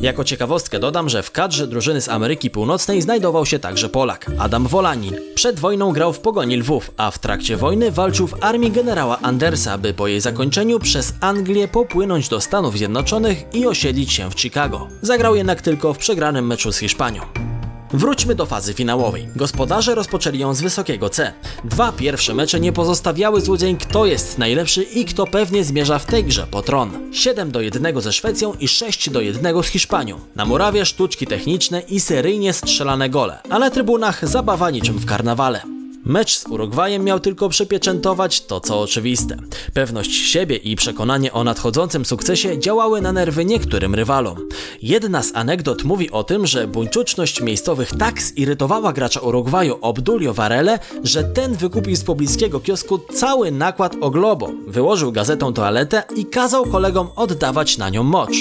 Jako 0.01 0.25
ciekawostkę 0.25 0.79
dodam, 0.79 1.09
że 1.09 1.23
w 1.23 1.31
kadrze 1.31 1.67
drużyny 1.67 2.01
z 2.01 2.09
Ameryki 2.09 2.51
Północnej 2.51 3.03
znajdował 3.03 3.47
się 3.47 3.59
także 3.59 3.89
Polak, 3.89 4.31
Adam 4.39 4.67
Wolanin. 4.67 5.17
Przed 5.35 5.61
wojną 5.61 5.93
grał 5.93 6.13
w 6.13 6.19
Pogoni 6.19 6.57
Lwów, 6.57 6.91
a 6.97 7.11
w 7.11 7.19
trakcie 7.19 7.57
wojny 7.57 7.91
walczył 7.91 8.27
w 8.27 8.45
armii 8.45 8.71
generała 8.71 9.19
Andersa, 9.19 9.79
by 9.79 9.95
po 9.95 10.07
jej 10.07 10.21
zakończeniu 10.21 10.79
przez 10.79 11.15
Anglię 11.21 11.69
popłynąć 11.69 12.29
do 12.29 12.41
Stanów 12.41 12.77
Zjednoczonych 12.79 13.45
i 13.53 13.67
osiedlić 13.67 14.13
się 14.13 14.31
w 14.31 14.41
Chicago. 14.41 14.89
Zagrał 15.03 15.35
jednak 15.35 15.63
tylko 15.63 15.95
w 15.95 15.99
przegranym 15.99 16.47
meczu 16.47 16.73
z 16.73 16.79
Hiszpanią. 16.79 17.56
Wróćmy 17.93 18.35
do 18.35 18.47
fazy 18.47 18.75
finałowej. 18.75 19.29
Gospodarze 19.37 19.95
rozpoczęli 19.95 20.39
ją 20.39 20.55
z 20.55 20.61
wysokiego 20.61 21.11
C. 21.11 21.33
Dwa 21.65 21.93
pierwsze 21.93 22.35
mecze 22.35 22.61
nie 22.61 22.73
pozostawiały 22.73 23.41
złudzeń, 23.41 23.77
kto 23.77 24.07
jest 24.07 24.39
najlepszy 24.39 24.83
i 24.83 25.05
kto 25.05 25.27
pewnie 25.27 25.65
zmierza 25.65 25.99
w 25.99 26.07
tej 26.07 26.25
grze 26.25 26.47
po 26.51 26.63
tron. 26.63 27.13
7 27.13 27.51
do 27.51 27.61
1 27.61 28.01
ze 28.01 28.13
Szwecją 28.13 28.55
i 28.55 28.69
6 28.69 29.11
do 29.11 29.21
1 29.21 29.63
z 29.63 29.67
Hiszpanią. 29.67 30.21
Na 30.37 30.45
murawie 30.45 30.87
sztuczki 30.87 31.27
techniczne 31.27 31.81
i 31.81 32.01
seryjnie 32.01 32.53
strzelane 32.53 33.11
gole, 33.11 33.39
a 33.51 33.59
na 33.59 33.71
trybunach 33.71 34.29
zabawa 34.29 34.71
niczym 34.71 34.99
w 34.99 35.07
karnawale. 35.07 35.76
Mecz 36.07 36.39
z 36.39 36.47
Urugwajem 36.47 37.05
miał 37.05 37.21
tylko 37.21 37.49
przypieczętować 37.49 38.41
to, 38.41 38.61
co 38.61 38.81
oczywiste. 38.81 39.37
Pewność 39.75 40.11
siebie 40.13 40.57
i 40.57 40.77
przekonanie 40.77 41.33
o 41.33 41.45
nadchodzącym 41.45 42.05
sukcesie 42.05 42.59
działały 42.59 43.01
na 43.01 43.13
nerwy 43.13 43.45
niektórym 43.45 43.95
rywalom. 43.95 44.49
Jedna 44.83 45.23
z 45.23 45.35
anegdot 45.35 45.85
mówi 45.85 46.11
o 46.11 46.25
tym, 46.25 46.47
że 46.47 46.69
buńczuczność 46.69 47.41
miejscowych 47.41 47.91
tak 47.99 48.23
zirytowała 48.23 48.93
gracza 48.93 49.21
Urugwaju 49.21 49.79
Obdulio 49.81 50.35
Varele, 50.35 50.79
że 51.03 51.25
ten 51.25 51.55
wykupił 51.55 51.97
z 51.97 52.05
pobliskiego 52.05 52.61
kiosku 52.61 52.99
cały 52.99 53.51
nakład 53.51 53.97
o 54.01 54.11
Globo, 54.11 54.51
wyłożył 54.67 55.13
gazetą 55.13 55.53
toaletę 55.53 56.03
i 56.17 56.27
kazał 56.27 56.67
kolegom 56.67 57.09
oddawać 57.17 57.79
na 57.79 57.89
nią 57.89 58.03
mocz. 58.03 58.37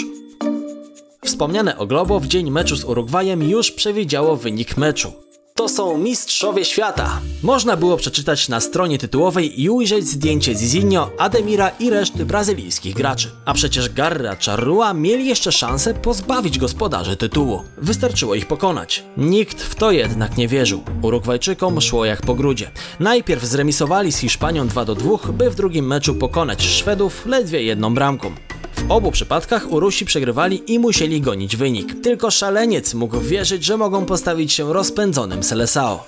Wspomniane 1.26 1.78
o 1.78 1.88
Globo 1.88 2.20
w 2.20 2.28
dzień 2.28 2.52
meczu 2.52 2.76
z 2.76 2.84
Urugwajem 2.84 3.44
już 3.44 3.72
przewidziało 3.72 4.36
wynik 4.36 4.78
meczu. 4.78 5.26
To 5.58 5.70
są 5.70 5.98
mistrzowie 5.98 6.66
świata. 6.66 7.22
Można 7.44 7.78
było 7.78 7.98
przeczytać 7.98 8.50
na 8.50 8.60
stronie 8.60 8.98
tytułowej 8.98 9.62
i 9.62 9.70
ujrzeć 9.70 10.08
zdjęcie 10.08 10.56
Zizinho, 10.56 11.12
Ademira 11.18 11.70
i 11.70 11.90
reszty 11.90 12.26
brazylijskich 12.26 12.96
graczy. 12.96 13.32
A 13.46 13.54
przecież 13.54 13.90
Garra 13.90 14.36
Charrua 14.46 14.94
mieli 14.94 15.26
jeszcze 15.26 15.52
szansę 15.52 15.94
pozbawić 15.94 16.60
gospodarzy 16.60 17.18
tytułu. 17.18 17.64
Wystarczyło 17.78 18.36
ich 18.36 18.48
pokonać. 18.48 19.04
Nikt 19.18 19.64
w 19.64 19.76
to 19.76 19.92
jednak 19.92 20.38
nie 20.38 20.48
wierzył. 20.48 20.84
Urugwajczykom 21.02 21.82
szło 21.82 22.06
jak 22.06 22.22
po 22.22 22.36
grudzie. 22.36 22.72
Najpierw 23.00 23.44
zremisowali 23.44 24.12
z 24.12 24.18
Hiszpanią 24.18 24.68
2 24.68 24.86
do 24.86 24.96
2, 24.96 25.18
by 25.34 25.50
w 25.50 25.56
drugim 25.56 25.88
meczu 25.88 26.16
pokonać 26.16 26.64
Szwedów 26.64 27.26
ledwie 27.26 27.64
jedną 27.64 27.94
bramką. 27.94 28.32
W 28.76 28.92
obu 28.92 29.12
przypadkach 29.12 29.72
Urusi 29.72 30.06
przegrywali 30.06 30.74
i 30.74 30.80
musieli 30.80 31.22
gonić 31.22 31.56
wynik. 31.56 32.02
Tylko 32.04 32.32
szaleniec 32.32 32.94
mógł 32.94 33.20
wierzyć, 33.20 33.66
że 33.66 33.78
mogą 33.78 34.06
postawić 34.06 34.54
się 34.54 34.74
rozpędzonym 34.74 35.44
Selesao. 35.44 36.04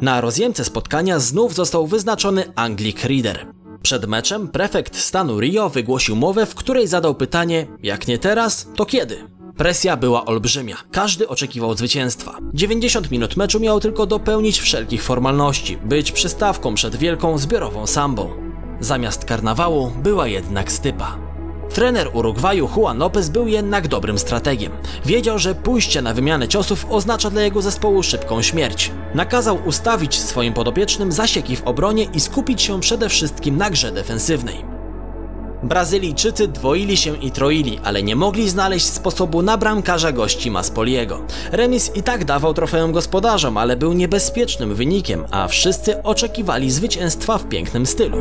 Na 0.00 0.20
rozjemce 0.20 0.64
spotkania 0.64 1.18
znów 1.18 1.54
został 1.54 1.86
wyznaczony 1.86 2.44
Anglik 2.56 3.04
Reader. 3.04 3.46
Przed 3.82 4.06
meczem 4.06 4.48
prefekt 4.48 4.96
stanu 4.96 5.40
Rio 5.40 5.68
wygłosił 5.68 6.16
mowę, 6.16 6.46
w 6.46 6.54
której 6.54 6.86
zadał 6.86 7.14
pytanie: 7.14 7.66
jak 7.82 8.08
nie 8.08 8.18
teraz, 8.18 8.68
to 8.76 8.86
kiedy? 8.86 9.41
Presja 9.56 9.96
była 9.96 10.24
olbrzymia. 10.24 10.76
Każdy 10.90 11.28
oczekiwał 11.28 11.76
zwycięstwa. 11.76 12.38
90 12.54 13.10
minut 13.10 13.36
meczu 13.36 13.60
miało 13.60 13.80
tylko 13.80 14.06
dopełnić 14.06 14.60
wszelkich 14.60 15.02
formalności, 15.02 15.76
być 15.76 16.12
przystawką 16.12 16.74
przed 16.74 16.96
wielką 16.96 17.38
zbiorową 17.38 17.86
sambą. 17.86 18.30
Zamiast 18.80 19.24
karnawału 19.24 19.92
była 20.02 20.26
jednak 20.26 20.72
stypa. 20.72 21.18
Trener 21.74 22.10
Urugwaju 22.12 22.68
Juan 22.76 22.98
Lopez 22.98 23.28
był 23.28 23.48
jednak 23.48 23.88
dobrym 23.88 24.18
strategiem. 24.18 24.72
Wiedział, 25.04 25.38
że 25.38 25.54
pójście 25.54 26.02
na 26.02 26.14
wymianę 26.14 26.48
ciosów 26.48 26.86
oznacza 26.90 27.30
dla 27.30 27.42
jego 27.42 27.62
zespołu 27.62 28.02
szybką 28.02 28.42
śmierć. 28.42 28.90
Nakazał 29.14 29.58
ustawić 29.66 30.20
swoim 30.20 30.54
podopiecznym 30.54 31.12
zasieki 31.12 31.56
w 31.56 31.62
obronie 31.62 32.04
i 32.14 32.20
skupić 32.20 32.62
się 32.62 32.80
przede 32.80 33.08
wszystkim 33.08 33.56
na 33.56 33.70
grze 33.70 33.92
defensywnej. 33.92 34.71
Brazylijczycy 35.62 36.48
dwoili 36.48 36.96
się 36.96 37.16
i 37.16 37.30
troili, 37.30 37.80
ale 37.84 38.02
nie 38.02 38.16
mogli 38.16 38.50
znaleźć 38.50 38.86
sposobu 38.86 39.42
na 39.42 39.58
bramkarza 39.58 40.12
gości 40.12 40.50
Maspoliego. 40.50 41.20
Remis 41.52 41.96
i 41.96 42.02
tak 42.02 42.24
dawał 42.24 42.54
trofeum 42.54 42.92
gospodarzom, 42.92 43.56
ale 43.56 43.76
był 43.76 43.92
niebezpiecznym 43.92 44.74
wynikiem, 44.74 45.24
a 45.30 45.48
wszyscy 45.48 46.02
oczekiwali 46.02 46.70
zwycięstwa 46.70 47.38
w 47.38 47.48
pięknym 47.48 47.86
stylu. 47.86 48.18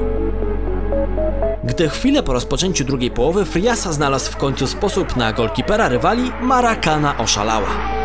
Gdy 1.64 1.90
chwilę 1.90 2.24
po 2.24 2.34
rozpoczęciu 2.34 2.84
drugiej 2.84 3.12
połowy 3.12 3.46
Friasa 3.46 3.94
znalazł 3.94 4.32
w 4.32 4.38
końcu 4.38 4.68
sposób 4.68 5.16
na 5.16 5.34
golkipera 5.34 5.90
rywali, 5.90 6.32
Marakana 6.42 7.18
oszalała. 7.18 8.01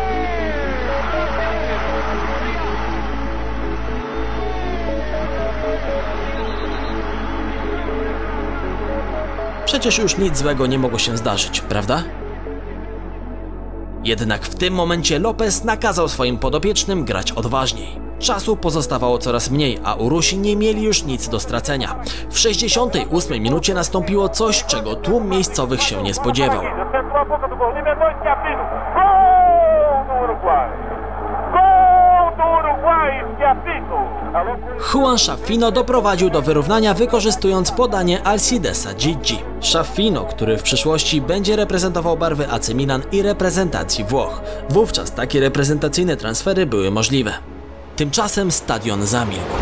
Przecież 9.77 9.97
już 9.97 10.17
nic 10.17 10.37
złego 10.37 10.67
nie 10.67 10.79
mogło 10.79 10.99
się 10.99 11.17
zdarzyć, 11.17 11.61
prawda? 11.61 12.03
Jednak 14.03 14.41
w 14.41 14.55
tym 14.55 14.73
momencie 14.73 15.19
Lopez 15.19 15.63
nakazał 15.63 16.07
swoim 16.07 16.37
podopiecznym 16.37 17.05
grać 17.05 17.31
odważniej. 17.31 17.99
Czasu 18.19 18.55
pozostawało 18.55 19.17
coraz 19.17 19.51
mniej, 19.51 19.79
a 19.83 19.95
Urusi 19.95 20.37
nie 20.37 20.55
mieli 20.55 20.83
już 20.83 21.03
nic 21.03 21.29
do 21.29 21.39
stracenia. 21.39 21.95
W 22.29 22.39
68 22.39 23.43
minucie 23.43 23.73
nastąpiło 23.73 24.29
coś, 24.29 24.65
czego 24.65 24.95
tłum 24.95 25.29
miejscowych 25.29 25.81
się 25.81 26.03
nie 26.03 26.13
spodziewał. 26.13 26.61
Juan 34.93 35.19
Schaffino 35.19 35.71
doprowadził 35.71 36.29
do 36.29 36.41
wyrównania 36.41 36.93
wykorzystując 36.93 37.71
podanie 37.71 38.23
Alcidesa 38.23 38.93
Gigi. 38.93 39.39
Schaffino, 39.61 40.25
który 40.25 40.57
w 40.57 40.63
przyszłości 40.63 41.21
będzie 41.21 41.55
reprezentował 41.55 42.17
barwy 42.17 42.49
AC 42.49 42.69
Milan 42.69 43.03
i 43.11 43.21
reprezentacji 43.21 44.03
Włoch. 44.03 44.41
Wówczas 44.69 45.11
takie 45.11 45.39
reprezentacyjne 45.39 46.17
transfery 46.17 46.65
były 46.65 46.91
możliwe. 46.91 47.33
Tymczasem 47.95 48.51
stadion 48.51 49.05
zamilkł. 49.05 49.55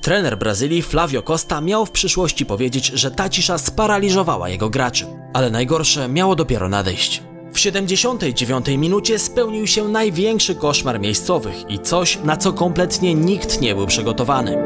Trener 0.00 0.38
Brazylii 0.38 0.82
Flavio 0.82 1.22
Costa 1.22 1.60
miał 1.60 1.86
w 1.86 1.90
przyszłości 1.90 2.46
powiedzieć, 2.46 2.86
że 2.86 3.10
ta 3.10 3.28
cisza 3.28 3.58
sparaliżowała 3.58 4.48
jego 4.48 4.70
graczy, 4.70 5.06
ale 5.34 5.50
najgorsze 5.50 6.08
miało 6.08 6.36
dopiero 6.36 6.68
nadejść. 6.68 7.22
W 7.54 7.60
79 7.60 8.66
minucie 8.68 9.18
spełnił 9.18 9.66
się 9.66 9.88
największy 9.88 10.54
koszmar 10.54 11.00
miejscowych 11.00 11.70
i 11.70 11.78
coś, 11.78 12.18
na 12.24 12.36
co 12.36 12.52
kompletnie 12.52 13.14
nikt 13.14 13.60
nie 13.60 13.74
był 13.74 13.86
przygotowany. 13.86 14.56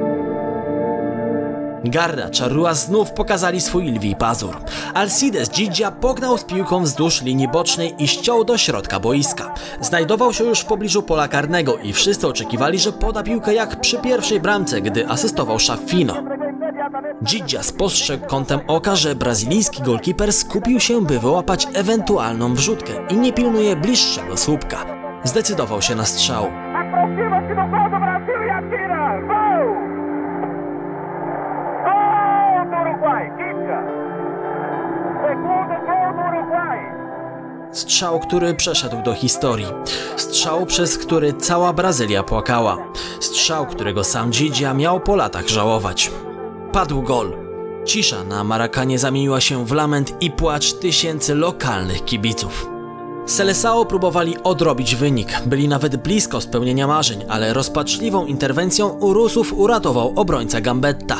Garda 1.85 2.30
Charrua 2.38 2.75
znów 2.75 3.11
pokazali 3.11 3.61
swój 3.61 3.90
lwi 3.90 4.16
pazur. 4.16 4.57
Alcides 4.95 5.50
Gigia 5.50 5.90
pognał 5.90 6.38
z 6.38 6.45
piłką 6.45 6.83
wzdłuż 6.83 7.23
linii 7.23 7.49
bocznej 7.49 7.95
i 7.99 8.09
ściął 8.09 8.45
do 8.45 8.59
środka 8.59 9.00
boiska. 9.00 9.54
Znajdował 9.80 10.33
się 10.33 10.45
już 10.45 10.61
w 10.61 10.64
pobliżu 10.64 11.02
pola 11.02 11.28
karnego 11.28 11.78
i 11.78 11.92
wszyscy 11.92 12.28
oczekiwali, 12.28 12.78
że 12.78 12.92
poda 12.92 13.23
piłkę 13.23 13.54
jak 13.54 13.80
przy 13.80 13.99
pierwszej 13.99 14.40
bramce, 14.40 14.80
gdy 14.80 15.09
asystował 15.09 15.59
Schaffino. 15.59 16.23
Gigia 17.25 17.62
spostrzegł 17.62 18.26
kątem 18.26 18.61
oka, 18.66 18.97
że 18.97 19.14
brazylijski 19.14 19.83
golkiper 19.83 20.33
skupił 20.33 20.80
się, 20.80 21.02
by 21.02 21.18
wyłapać 21.18 21.68
ewentualną 21.75 22.54
wrzutkę 22.54 22.92
i 23.11 23.16
nie 23.16 23.33
pilnuje 23.33 23.76
bliższego 23.76 24.37
słupka. 24.37 24.76
Zdecydował 25.25 25.83
się 25.83 25.95
na 25.95 26.04
strzał. 26.04 26.47
Strzał, 37.73 38.21
który 38.21 38.54
przeszedł 38.54 39.02
do 39.02 39.14
historii. 39.14 39.66
Strzał, 40.16 40.66
przez 40.66 40.99
który 40.99 41.33
cała 41.33 41.73
Brazylia 41.73 42.23
płakała. 42.23 42.76
Strzał, 43.21 43.66
którego 43.66 44.04
sam 44.04 44.30
Gigia 44.30 44.75
miał 44.75 45.00
po 45.00 45.16
latach 45.16 45.49
żałować. 45.49 46.11
Padł 46.72 47.02
gol. 47.02 47.37
Cisza 47.84 48.25
na 48.25 48.44
Marakanie 48.44 48.98
zamieniła 48.98 49.40
się 49.40 49.66
w 49.66 49.72
lament 49.72 50.14
i 50.20 50.30
płacz 50.30 50.72
tysięcy 50.72 51.34
lokalnych 51.34 52.04
kibiców. 52.04 52.68
Seleção 53.26 53.87
próbowali 53.87 54.37
odrobić 54.44 54.96
wynik, 54.96 55.42
byli 55.46 55.68
nawet 55.68 55.96
blisko 55.96 56.40
spełnienia 56.40 56.87
marzeń, 56.87 57.25
ale 57.28 57.52
rozpaczliwą 57.52 58.26
interwencją 58.26 58.88
Urusów 58.88 59.52
uratował 59.52 60.12
obrońca 60.16 60.60
Gambetta. 60.60 61.16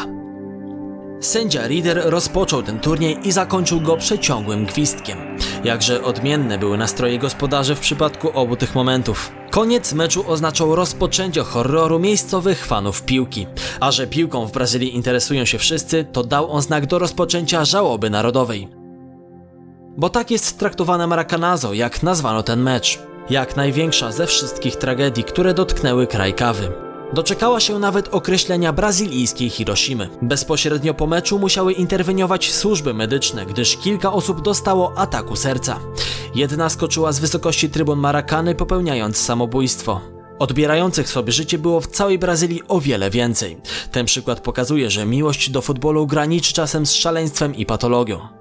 Sędzia 1.21 1.67
Rieder 1.67 2.03
rozpoczął 2.05 2.63
ten 2.63 2.81
turniej 2.81 3.29
i 3.29 3.33
zakończył 3.33 3.81
go 3.81 3.97
przeciągłym 3.97 4.67
gwizdkiem. 4.67 5.28
Jakże 5.65 6.05
odmienne 6.05 6.59
były 6.59 6.79
nastroje 6.79 7.19
gospodarzy 7.19 7.75
w 7.75 7.81
przypadku 7.81 8.31
obu 8.35 8.57
tych 8.57 8.75
momentów. 8.75 9.33
Koniec 9.51 9.93
meczu 9.93 10.25
oznaczał 10.31 10.75
rozpoczęcie 10.75 11.43
horroru 11.43 11.99
miejscowych 11.99 12.67
fanów 12.67 13.03
piłki. 13.03 13.47
A 13.81 13.91
że 13.91 14.07
piłką 14.07 14.47
w 14.47 14.53
Brazylii 14.53 14.97
interesują 14.97 15.45
się 15.45 15.59
wszyscy, 15.59 16.07
to 16.13 16.25
dał 16.25 16.51
on 16.51 16.63
znak 16.63 16.87
do 16.87 16.99
rozpoczęcia 16.99 17.65
żałoby 17.65 18.11
narodowej. 18.11 18.69
Bo 19.97 20.09
tak 20.09 20.31
jest 20.31 20.59
traktowane 20.59 21.07
Maracanazo, 21.07 21.73
jak 21.75 22.03
nazwano 22.03 22.43
ten 22.43 22.63
mecz. 22.63 22.99
Jak 23.31 23.57
największa 23.57 24.13
ze 24.13 24.27
wszystkich 24.27 24.77
tragedii, 24.77 25.25
które 25.25 25.55
dotknęły 25.55 26.07
kraj 26.07 26.35
kawy. 26.35 26.88
Doczekała 27.13 27.61
się 27.61 27.79
nawet 27.79 28.09
określenia 28.09 28.73
brazylijskiej 28.73 29.51
Hiroshimy. 29.51 30.09
Bezpośrednio 30.23 30.95
po 30.95 31.07
meczu 31.07 31.39
musiały 31.39 31.73
interweniować 31.73 32.53
służby 32.53 32.95
medyczne, 32.95 33.47
gdyż 33.47 33.77
kilka 33.77 34.13
osób 34.13 34.43
dostało 34.43 34.99
ataku 34.99 35.37
serca. 35.37 35.81
Jedna 36.35 36.69
skoczyła 36.69 37.13
z 37.13 37.19
wysokości 37.19 37.71
trybun 37.71 37.99
Marakany, 37.99 38.55
popełniając 38.55 39.17
samobójstwo. 39.17 40.01
Odbierających 40.39 41.09
sobie 41.09 41.33
życie 41.33 41.59
było 41.59 41.81
w 41.81 41.87
całej 41.87 42.19
Brazylii 42.19 42.63
o 42.69 42.81
wiele 42.81 43.11
więcej. 43.11 43.57
Ten 43.93 44.07
przykład 44.07 44.41
pokazuje, 44.41 44.91
że 44.91 45.07
miłość 45.07 45.51
do 45.51 45.63
futbolu 45.63 46.07
graniczy 46.07 46.53
czasem 46.53 46.87
z 46.87 46.93
szaleństwem 46.93 47.55
i 47.55 47.67
patologią. 47.67 48.38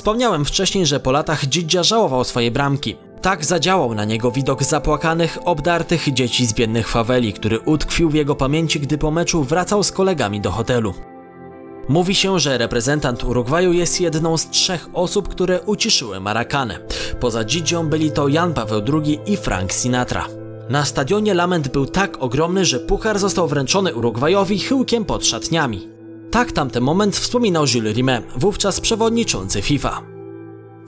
Wspomniałem 0.00 0.44
wcześniej, 0.44 0.86
że 0.86 1.00
po 1.00 1.12
latach 1.12 1.46
Dzidzia 1.46 1.82
żałował 1.82 2.24
swojej 2.24 2.50
bramki. 2.50 2.96
Tak 3.22 3.44
zadziałał 3.44 3.94
na 3.94 4.04
niego 4.04 4.30
widok 4.30 4.64
zapłakanych, 4.64 5.38
obdartych 5.44 6.12
dzieci 6.12 6.46
z 6.46 6.52
biednych 6.52 6.88
faweli, 6.88 7.32
który 7.32 7.60
utkwił 7.60 8.10
w 8.10 8.14
jego 8.14 8.34
pamięci, 8.34 8.80
gdy 8.80 8.98
po 8.98 9.10
meczu 9.10 9.44
wracał 9.44 9.82
z 9.82 9.92
kolegami 9.92 10.40
do 10.40 10.50
hotelu. 10.50 10.94
Mówi 11.88 12.14
się, 12.14 12.38
że 12.38 12.58
reprezentant 12.58 13.24
Urugwaju 13.24 13.72
jest 13.72 14.00
jedną 14.00 14.36
z 14.36 14.50
trzech 14.50 14.88
osób, 14.92 15.28
które 15.28 15.60
uciszyły 15.60 16.20
Marakanę. 16.20 16.78
Poza 17.20 17.44
Dzidzią 17.44 17.88
byli 17.88 18.12
to 18.12 18.28
Jan 18.28 18.54
Paweł 18.54 18.82
II 18.92 19.20
i 19.26 19.36
Frank 19.36 19.72
Sinatra. 19.72 20.26
Na 20.68 20.84
stadionie 20.84 21.34
lament 21.34 21.68
był 21.68 21.86
tak 21.86 22.22
ogromny, 22.22 22.64
że 22.64 22.80
puchar 22.80 23.18
został 23.18 23.48
wręczony 23.48 23.94
Urugwajowi 23.94 24.58
chyłkiem 24.58 25.04
pod 25.04 25.26
szatniami. 25.26 25.99
Tak 26.30 26.52
tamten 26.52 26.82
moment 26.82 27.16
wspominał 27.16 27.64
Jules 27.74 27.94
Rimet, 27.94 28.24
wówczas 28.36 28.80
przewodniczący 28.80 29.62
FIFA. 29.62 30.02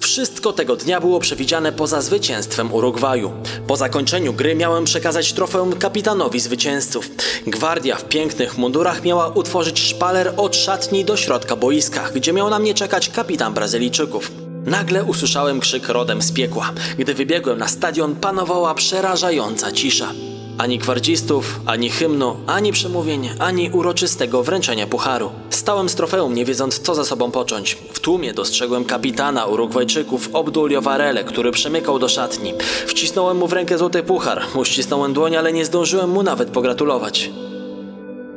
Wszystko 0.00 0.52
tego 0.52 0.76
dnia 0.76 1.00
było 1.00 1.20
przewidziane 1.20 1.72
poza 1.72 2.02
zwycięstwem 2.02 2.72
Urugwaju. 2.72 3.32
Po 3.66 3.76
zakończeniu 3.76 4.32
gry 4.32 4.54
miałem 4.54 4.84
przekazać 4.84 5.32
trofeum 5.32 5.72
kapitanowi 5.72 6.40
zwycięzców. 6.40 7.10
Gwardia 7.46 7.96
w 7.96 8.04
pięknych 8.04 8.58
mundurach 8.58 9.04
miała 9.04 9.28
utworzyć 9.28 9.80
szpaler 9.80 10.34
od 10.36 10.56
szatni 10.56 11.04
do 11.04 11.16
środka 11.16 11.56
boiska, 11.56 12.10
gdzie 12.14 12.32
miał 12.32 12.50
na 12.50 12.58
mnie 12.58 12.74
czekać 12.74 13.08
kapitan 13.08 13.54
Brazylijczyków. 13.54 14.30
Nagle 14.66 15.04
usłyszałem 15.04 15.60
krzyk 15.60 15.88
rodem 15.88 16.22
z 16.22 16.32
piekła. 16.32 16.72
Gdy 16.98 17.14
wybiegłem 17.14 17.58
na 17.58 17.68
stadion, 17.68 18.14
panowała 18.14 18.74
przerażająca 18.74 19.72
cisza. 19.72 20.12
Ani 20.58 20.78
gwardzistów, 20.78 21.60
ani 21.66 21.90
hymnu, 21.90 22.36
ani 22.46 22.72
przemówień, 22.72 23.30
ani 23.38 23.70
uroczystego 23.70 24.42
wręczenia 24.42 24.86
pucharu. 24.86 25.30
Stałem 25.50 25.88
z 25.88 25.94
trofeum, 25.94 26.34
nie 26.34 26.44
wiedząc 26.44 26.78
co 26.78 26.94
za 26.94 27.04
sobą 27.04 27.30
począć. 27.30 27.78
W 27.92 28.00
tłumie 28.00 28.32
dostrzegłem 28.34 28.84
kapitana 28.84 29.46
Urugwajczyków 29.46 30.28
Obdulio 30.32 30.82
Varele, 30.82 31.24
który 31.24 31.50
przemykał 31.50 31.98
do 31.98 32.08
szatni. 32.08 32.54
Wcisnąłem 32.86 33.36
mu 33.36 33.46
w 33.46 33.52
rękę 33.52 33.78
złoty 33.78 34.02
puchar, 34.02 34.42
uścisnąłem 34.54 35.12
dłoń, 35.12 35.36
ale 35.36 35.52
nie 35.52 35.64
zdążyłem 35.64 36.10
mu 36.10 36.22
nawet 36.22 36.50
pogratulować. 36.50 37.30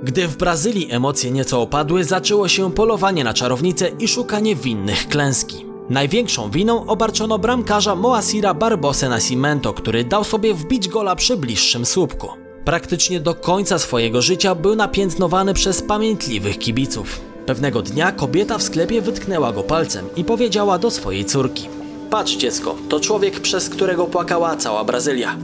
Gdy 0.04 0.28
w 0.28 0.38
Brazylii 0.38 0.88
emocje 0.91 1.32
nieco 1.32 1.62
opadły, 1.62 2.04
zaczęło 2.04 2.47
się 2.47 2.73
polowanie 2.73 3.23
na 3.23 3.34
czarownicę 3.34 3.89
i 3.99 4.08
szukanie 4.08 4.56
winnych 4.56 5.08
klęski. 5.08 5.75
Największą 5.89 6.52
winą 6.52 6.86
obarczono 6.86 7.39
bramkarza 7.39 7.95
Moacira 7.95 8.54
Barbosę 8.54 9.10
Nascimento, 9.10 9.74
który 9.74 10.04
dał 10.04 10.24
sobie 10.24 10.54
wbić 10.54 10.88
gola 10.88 11.15
przy 11.15 11.38
bliższym 11.38 11.86
słupku. 11.86 12.28
Praktycznie 12.65 13.19
do 13.19 13.36
końca 13.36 13.80
swojego 13.80 14.21
życia 14.21 14.56
był 14.56 14.76
napiętnowany 14.76 15.54
przez 15.54 15.82
pamiętliwych 15.82 16.60
kibiców. 16.60 17.21
Pewnego 17.45 17.82
dnia 17.82 18.12
kobieta 18.12 18.58
w 18.58 18.63
sklepie 18.63 19.02
wytknęła 19.02 19.52
go 19.52 19.63
palcem 19.63 20.06
i 20.15 20.24
powiedziała 20.24 20.78
do 20.78 20.91
swojej 20.91 21.26
córki: 21.26 21.67
Patrz 22.10 22.36
dziecko, 22.36 22.76
to 22.89 23.00
człowiek, 23.00 23.39
przez 23.39 23.69
którego 23.69 24.06
płakała 24.06 24.56
cała 24.56 24.84
Brazylia. 24.84 25.38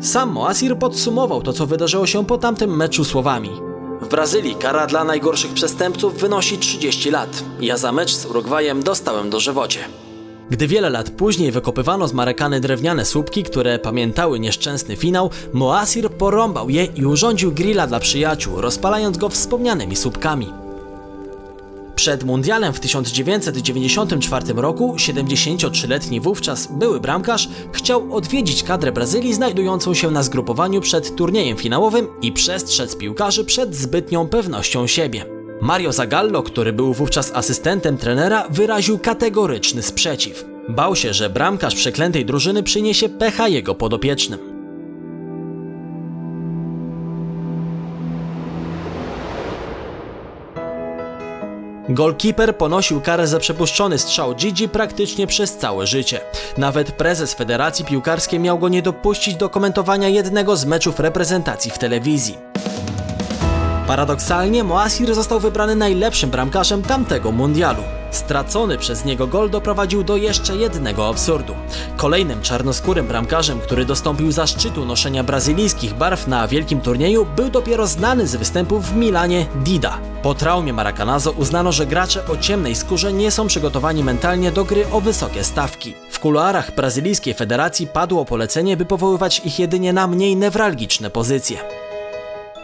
Sam 0.00 0.32
Moacir 0.32 0.78
podsumował 0.78 1.42
to, 1.42 1.52
co 1.52 1.66
wydarzyło 1.66 2.06
się 2.06 2.26
po 2.26 2.38
tamtym 2.38 2.76
meczu 2.76 3.04
słowami: 3.04 3.50
w 4.08 4.10
Brazylii 4.10 4.54
kara 4.54 4.86
dla 4.86 5.04
najgorszych 5.04 5.52
przestępców 5.52 6.14
wynosi 6.14 6.58
30 6.58 7.10
lat. 7.10 7.44
Ja 7.60 7.76
za 7.76 7.92
mecz 7.92 8.14
z 8.14 8.26
Urugwajem 8.26 8.82
dostałem 8.82 9.30
dożywocie. 9.30 9.80
Gdy 10.50 10.66
wiele 10.66 10.90
lat 10.90 11.10
później 11.10 11.52
wykopywano 11.52 12.08
z 12.08 12.12
Marekany 12.12 12.60
drewniane 12.60 13.04
słupki, 13.04 13.42
które 13.42 13.78
pamiętały 13.78 14.40
nieszczęsny 14.40 14.96
finał, 14.96 15.30
Moasir 15.52 16.10
porąbał 16.10 16.70
je 16.70 16.84
i 16.84 17.06
urządził 17.06 17.52
grilla 17.52 17.86
dla 17.86 18.00
przyjaciół, 18.00 18.60
rozpalając 18.60 19.18
go 19.18 19.28
wspomnianymi 19.28 19.96
słupkami. 19.96 20.67
Przed 21.98 22.24
mundialem 22.24 22.72
w 22.72 22.80
1994 22.80 24.46
roku 24.56 24.94
73-letni 24.96 26.20
wówczas 26.20 26.68
były 26.70 27.00
bramkarz 27.00 27.48
chciał 27.72 28.16
odwiedzić 28.16 28.62
kadrę 28.62 28.92
Brazylii 28.92 29.34
znajdującą 29.34 29.94
się 29.94 30.10
na 30.10 30.22
zgrupowaniu 30.22 30.80
przed 30.80 31.16
turniejem 31.16 31.56
finałowym 31.56 32.06
i 32.22 32.32
przestrzec 32.32 32.96
piłkarzy 32.96 33.44
przed 33.44 33.74
zbytnią 33.74 34.28
pewnością 34.28 34.86
siebie. 34.86 35.24
Mario 35.60 35.92
Zagallo, 35.92 36.42
który 36.42 36.72
był 36.72 36.94
wówczas 36.94 37.32
asystentem 37.34 37.96
trenera, 37.96 38.46
wyraził 38.50 38.98
kategoryczny 38.98 39.82
sprzeciw. 39.82 40.44
Bał 40.68 40.96
się, 40.96 41.14
że 41.14 41.30
bramkarz 41.30 41.74
przeklętej 41.74 42.24
drużyny 42.24 42.62
przyniesie 42.62 43.08
pecha 43.08 43.48
jego 43.48 43.74
podopiecznym. 43.74 44.47
Golkeeper 51.88 52.56
ponosił 52.56 53.00
karę 53.00 53.26
za 53.26 53.38
przepuszczony 53.38 53.98
strzał 53.98 54.34
Gigi 54.34 54.68
praktycznie 54.68 55.26
przez 55.26 55.56
całe 55.56 55.86
życie. 55.86 56.20
Nawet 56.58 56.92
prezes 56.92 57.34
Federacji 57.34 57.84
Piłkarskiej 57.84 58.40
miał 58.40 58.58
go 58.58 58.68
nie 58.68 58.82
dopuścić 58.82 59.34
do 59.34 59.48
komentowania 59.48 60.08
jednego 60.08 60.56
z 60.56 60.64
meczów 60.64 61.00
reprezentacji 61.00 61.70
w 61.70 61.78
telewizji. 61.78 62.38
Paradoksalnie 63.86 64.64
Moasir 64.64 65.14
został 65.14 65.40
wybrany 65.40 65.76
najlepszym 65.76 66.30
bramkarzem 66.30 66.82
tamtego 66.82 67.32
mundialu. 67.32 67.82
Stracony 68.10 68.78
przez 68.78 69.04
niego 69.04 69.26
gol 69.26 69.50
doprowadził 69.50 70.04
do 70.04 70.16
jeszcze 70.16 70.56
jednego 70.56 71.08
absurdu. 71.08 71.54
Kolejnym 71.96 72.42
czarnoskórym 72.42 73.06
bramkarzem, 73.06 73.60
który 73.60 73.84
dostąpił 73.84 74.32
zaszczytu 74.32 74.84
noszenia 74.84 75.24
brazylijskich 75.24 75.94
barw 75.94 76.26
na 76.26 76.48
wielkim 76.48 76.80
turnieju, 76.80 77.26
był 77.36 77.50
dopiero 77.50 77.86
znany 77.86 78.26
z 78.26 78.36
występów 78.36 78.84
w 78.84 78.96
Milanie 78.96 79.46
Dida. 79.64 79.98
Po 80.22 80.34
traumie 80.34 80.72
Maracanazo 80.72 81.30
uznano, 81.30 81.72
że 81.72 81.86
gracze 81.86 82.26
o 82.26 82.36
ciemnej 82.36 82.74
skórze 82.74 83.12
nie 83.12 83.30
są 83.30 83.46
przygotowani 83.46 84.04
mentalnie 84.04 84.52
do 84.52 84.64
gry 84.64 84.84
o 84.92 85.00
wysokie 85.00 85.44
stawki. 85.44 85.94
W 86.10 86.18
kuluarach 86.18 86.74
brazylijskiej 86.74 87.34
federacji 87.34 87.86
padło 87.86 88.24
polecenie, 88.24 88.76
by 88.76 88.84
powoływać 88.84 89.42
ich 89.44 89.58
jedynie 89.58 89.92
na 89.92 90.06
mniej 90.06 90.36
newralgiczne 90.36 91.10
pozycje. 91.10 91.87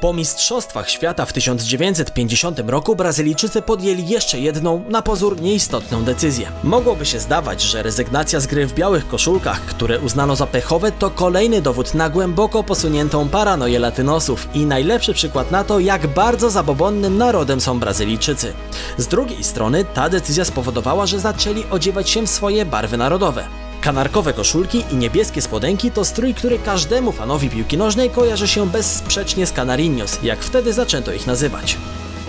Po 0.04 0.12
Mistrzostwach 0.12 0.90
Świata 0.90 1.26
w 1.26 1.32
1950 1.32 2.60
roku 2.66 2.96
Brazylijczycy 2.96 3.62
podjęli 3.62 4.08
jeszcze 4.08 4.40
jedną, 4.40 4.84
na 4.88 5.02
pozór 5.02 5.40
nieistotną 5.40 6.04
decyzję. 6.04 6.48
Mogłoby 6.64 7.06
się 7.06 7.20
zdawać, 7.20 7.62
że 7.62 7.82
rezygnacja 7.82 8.40
z 8.40 8.46
gry 8.46 8.66
w 8.66 8.74
białych 8.74 9.08
koszulkach, 9.08 9.60
które 9.60 10.00
uznano 10.00 10.36
za 10.36 10.46
pechowe, 10.46 10.92
to 10.92 11.10
kolejny 11.10 11.62
dowód 11.62 11.94
na 11.94 12.08
głęboko 12.08 12.62
posuniętą 12.62 13.28
paranoję 13.28 13.78
latynosów 13.78 14.48
i 14.54 14.66
najlepszy 14.66 15.14
przykład 15.14 15.50
na 15.50 15.64
to, 15.64 15.80
jak 15.80 16.06
bardzo 16.06 16.50
zabobonnym 16.50 17.18
narodem 17.18 17.60
są 17.60 17.80
Brazylijczycy. 17.80 18.52
Z 18.98 19.06
drugiej 19.06 19.44
strony 19.44 19.84
ta 19.94 20.08
decyzja 20.08 20.44
spowodowała, 20.44 21.06
że 21.06 21.20
zaczęli 21.20 21.64
odziewać 21.70 22.10
się 22.10 22.26
w 22.26 22.30
swoje 22.30 22.66
barwy 22.66 22.96
narodowe. 22.96 23.44
Kanarkowe 23.84 24.32
koszulki 24.32 24.84
i 24.90 24.96
niebieskie 24.96 25.42
spodenki 25.42 25.90
to 25.90 26.04
strój, 26.04 26.34
który 26.34 26.58
każdemu 26.58 27.12
fanowi 27.12 27.50
piłki 27.50 27.78
nożnej 27.78 28.10
kojarzy 28.10 28.48
się 28.48 28.66
bezsprzecznie 28.66 29.46
z 29.46 29.52
Canarinhos, 29.52 30.18
jak 30.22 30.42
wtedy 30.42 30.72
zaczęto 30.72 31.12
ich 31.12 31.26
nazywać. 31.26 31.76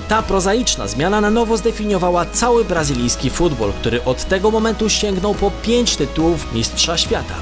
Ta 0.07 0.21
prozaiczna 0.21 0.87
zmiana 0.87 1.21
na 1.21 1.29
nowo 1.29 1.57
zdefiniowała 1.57 2.25
cały 2.25 2.65
brazylijski 2.65 3.29
futbol, 3.29 3.73
który 3.73 4.03
od 4.03 4.25
tego 4.25 4.51
momentu 4.51 4.89
sięgnął 4.89 5.35
po 5.35 5.51
pięć 5.51 5.95
tytułów 5.95 6.53
Mistrza 6.53 6.97
Świata. 6.97 7.35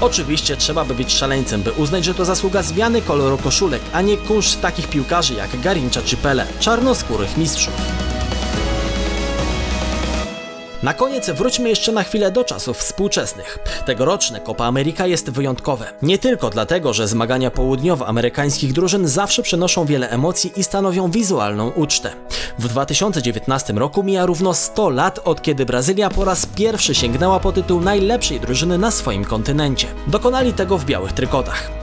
Oczywiście 0.00 0.56
trzeba 0.56 0.84
by 0.84 0.94
być 0.94 1.12
szaleńcem, 1.12 1.62
by 1.62 1.72
uznać, 1.72 2.04
że 2.04 2.14
to 2.14 2.24
zasługa 2.24 2.62
zmiany 2.62 3.02
koloru 3.02 3.38
koszulek, 3.38 3.82
a 3.92 4.00
nie 4.00 4.16
kunszt 4.16 4.60
takich 4.60 4.88
piłkarzy 4.88 5.34
jak 5.34 5.60
Garincha 5.60 6.02
czy 6.02 6.16
Pele, 6.16 6.46
czarnoskórych 6.60 7.36
mistrzów. 7.36 8.09
Na 10.82 10.94
koniec 10.94 11.30
wróćmy 11.30 11.68
jeszcze 11.68 11.92
na 11.92 12.02
chwilę 12.02 12.32
do 12.32 12.44
czasów 12.44 12.78
współczesnych. 12.78 13.58
Tegoroczne 13.86 14.40
Copa 14.40 14.64
America 14.64 15.06
jest 15.06 15.30
wyjątkowe. 15.30 15.92
Nie 16.02 16.18
tylko 16.18 16.50
dlatego, 16.50 16.92
że 16.92 17.08
zmagania 17.08 17.50
południowoamerykańskich 17.50 18.72
drużyn 18.72 19.08
zawsze 19.08 19.42
przynoszą 19.42 19.84
wiele 19.84 20.10
emocji 20.10 20.52
i 20.56 20.64
stanowią 20.64 21.10
wizualną 21.10 21.68
ucztę. 21.70 22.12
W 22.58 22.68
2019 22.68 23.72
roku 23.72 24.02
mija 24.02 24.26
równo 24.26 24.54
100 24.54 24.90
lat 24.90 25.20
od 25.24 25.42
kiedy 25.42 25.66
Brazylia 25.66 26.10
po 26.10 26.24
raz 26.24 26.46
pierwszy 26.46 26.94
sięgnęła 26.94 27.40
po 27.40 27.52
tytuł 27.52 27.80
najlepszej 27.80 28.40
drużyny 28.40 28.78
na 28.78 28.90
swoim 28.90 29.24
kontynencie. 29.24 29.86
Dokonali 30.06 30.52
tego 30.52 30.78
w 30.78 30.84
białych 30.84 31.12
trykotach. 31.12 31.79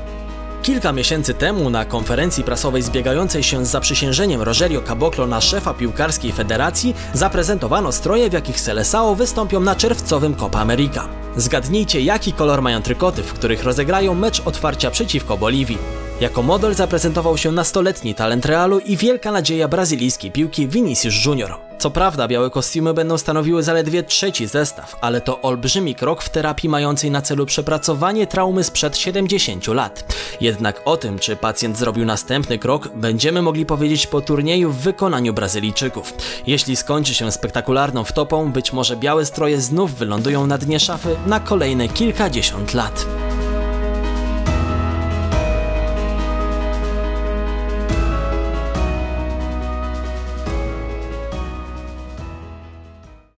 Kilka 0.68 0.92
miesięcy 0.92 1.34
temu 1.34 1.70
na 1.70 1.86
konferencji 1.86 2.44
prasowej 2.44 2.82
zbiegającej 2.82 3.44
się 3.44 3.66
z 3.66 3.70
zaprzysiężeniem 3.70 4.42
Rogerio 4.42 4.82
Caboclo 4.82 5.28
na 5.28 5.42
szefa 5.42 5.74
piłkarskiej 5.74 6.32
federacji 6.32 6.96
zaprezentowano 7.14 7.92
stroje, 7.92 8.30
w 8.30 8.34
jakich 8.34 8.60
Seleção 8.60 9.16
wystąpią 9.16 9.60
na 9.60 9.76
czerwcowym 9.76 10.36
Copa 10.36 10.60
America. 10.60 11.08
Zgadnijcie, 11.36 12.02
jaki 12.02 12.34
kolor 12.34 12.62
mają 12.62 12.82
trykoty, 12.82 13.24
w 13.24 13.34
których 13.34 13.64
rozegrają 13.64 14.14
mecz 14.16 14.42
otwarcia 14.46 14.92
przeciwko 14.92 15.38
Boliwii. 15.38 16.07
Jako 16.22 16.44
model 16.44 16.74
zaprezentował 16.74 17.38
się 17.38 17.52
nastoletni 17.52 18.16
talent 18.16 18.46
Realu 18.46 18.80
i 18.80 18.98
wielka 18.98 19.32
nadzieja 19.32 19.68
brazylijskiej 19.68 20.32
piłki 20.32 20.68
Vinicius 20.68 21.26
Junior. 21.26 21.56
Co 21.80 21.92
prawda 21.92 22.28
białe 22.28 22.50
kostiumy 22.50 22.94
będą 22.94 23.18
stanowiły 23.18 23.64
zaledwie 23.64 24.04
trzeci 24.04 24.48
zestaw, 24.48 24.96
ale 25.02 25.22
to 25.22 25.42
olbrzymi 25.42 25.96
krok 25.96 26.24
w 26.24 26.30
terapii 26.30 26.70
mającej 26.70 27.12
na 27.12 27.22
celu 27.22 27.46
przepracowanie 27.46 28.28
traumy 28.28 28.64
sprzed 28.64 28.98
70 28.98 29.68
lat. 29.68 30.16
Jednak 30.42 30.82
o 30.86 30.98
tym, 30.98 31.20
czy 31.20 31.36
pacjent 31.36 31.78
zrobił 31.78 32.06
następny 32.06 32.60
krok, 32.60 32.90
będziemy 32.96 33.42
mogli 33.42 33.66
powiedzieć 33.66 34.08
po 34.08 34.22
turnieju 34.22 34.72
w 34.72 34.78
wykonaniu 34.78 35.34
Brazylijczyków. 35.34 36.14
Jeśli 36.48 36.76
skończy 36.76 37.14
się 37.14 37.32
spektakularną 37.32 38.04
wtopą, 38.04 38.52
być 38.52 38.74
może 38.74 38.96
białe 38.98 39.26
stroje 39.26 39.62
znów 39.62 39.96
wylądują 39.96 40.48
na 40.48 40.58
dnie 40.58 40.80
szafy 40.80 41.16
na 41.26 41.40
kolejne 41.40 41.90
kilkadziesiąt 41.90 42.74
lat. 42.74 43.06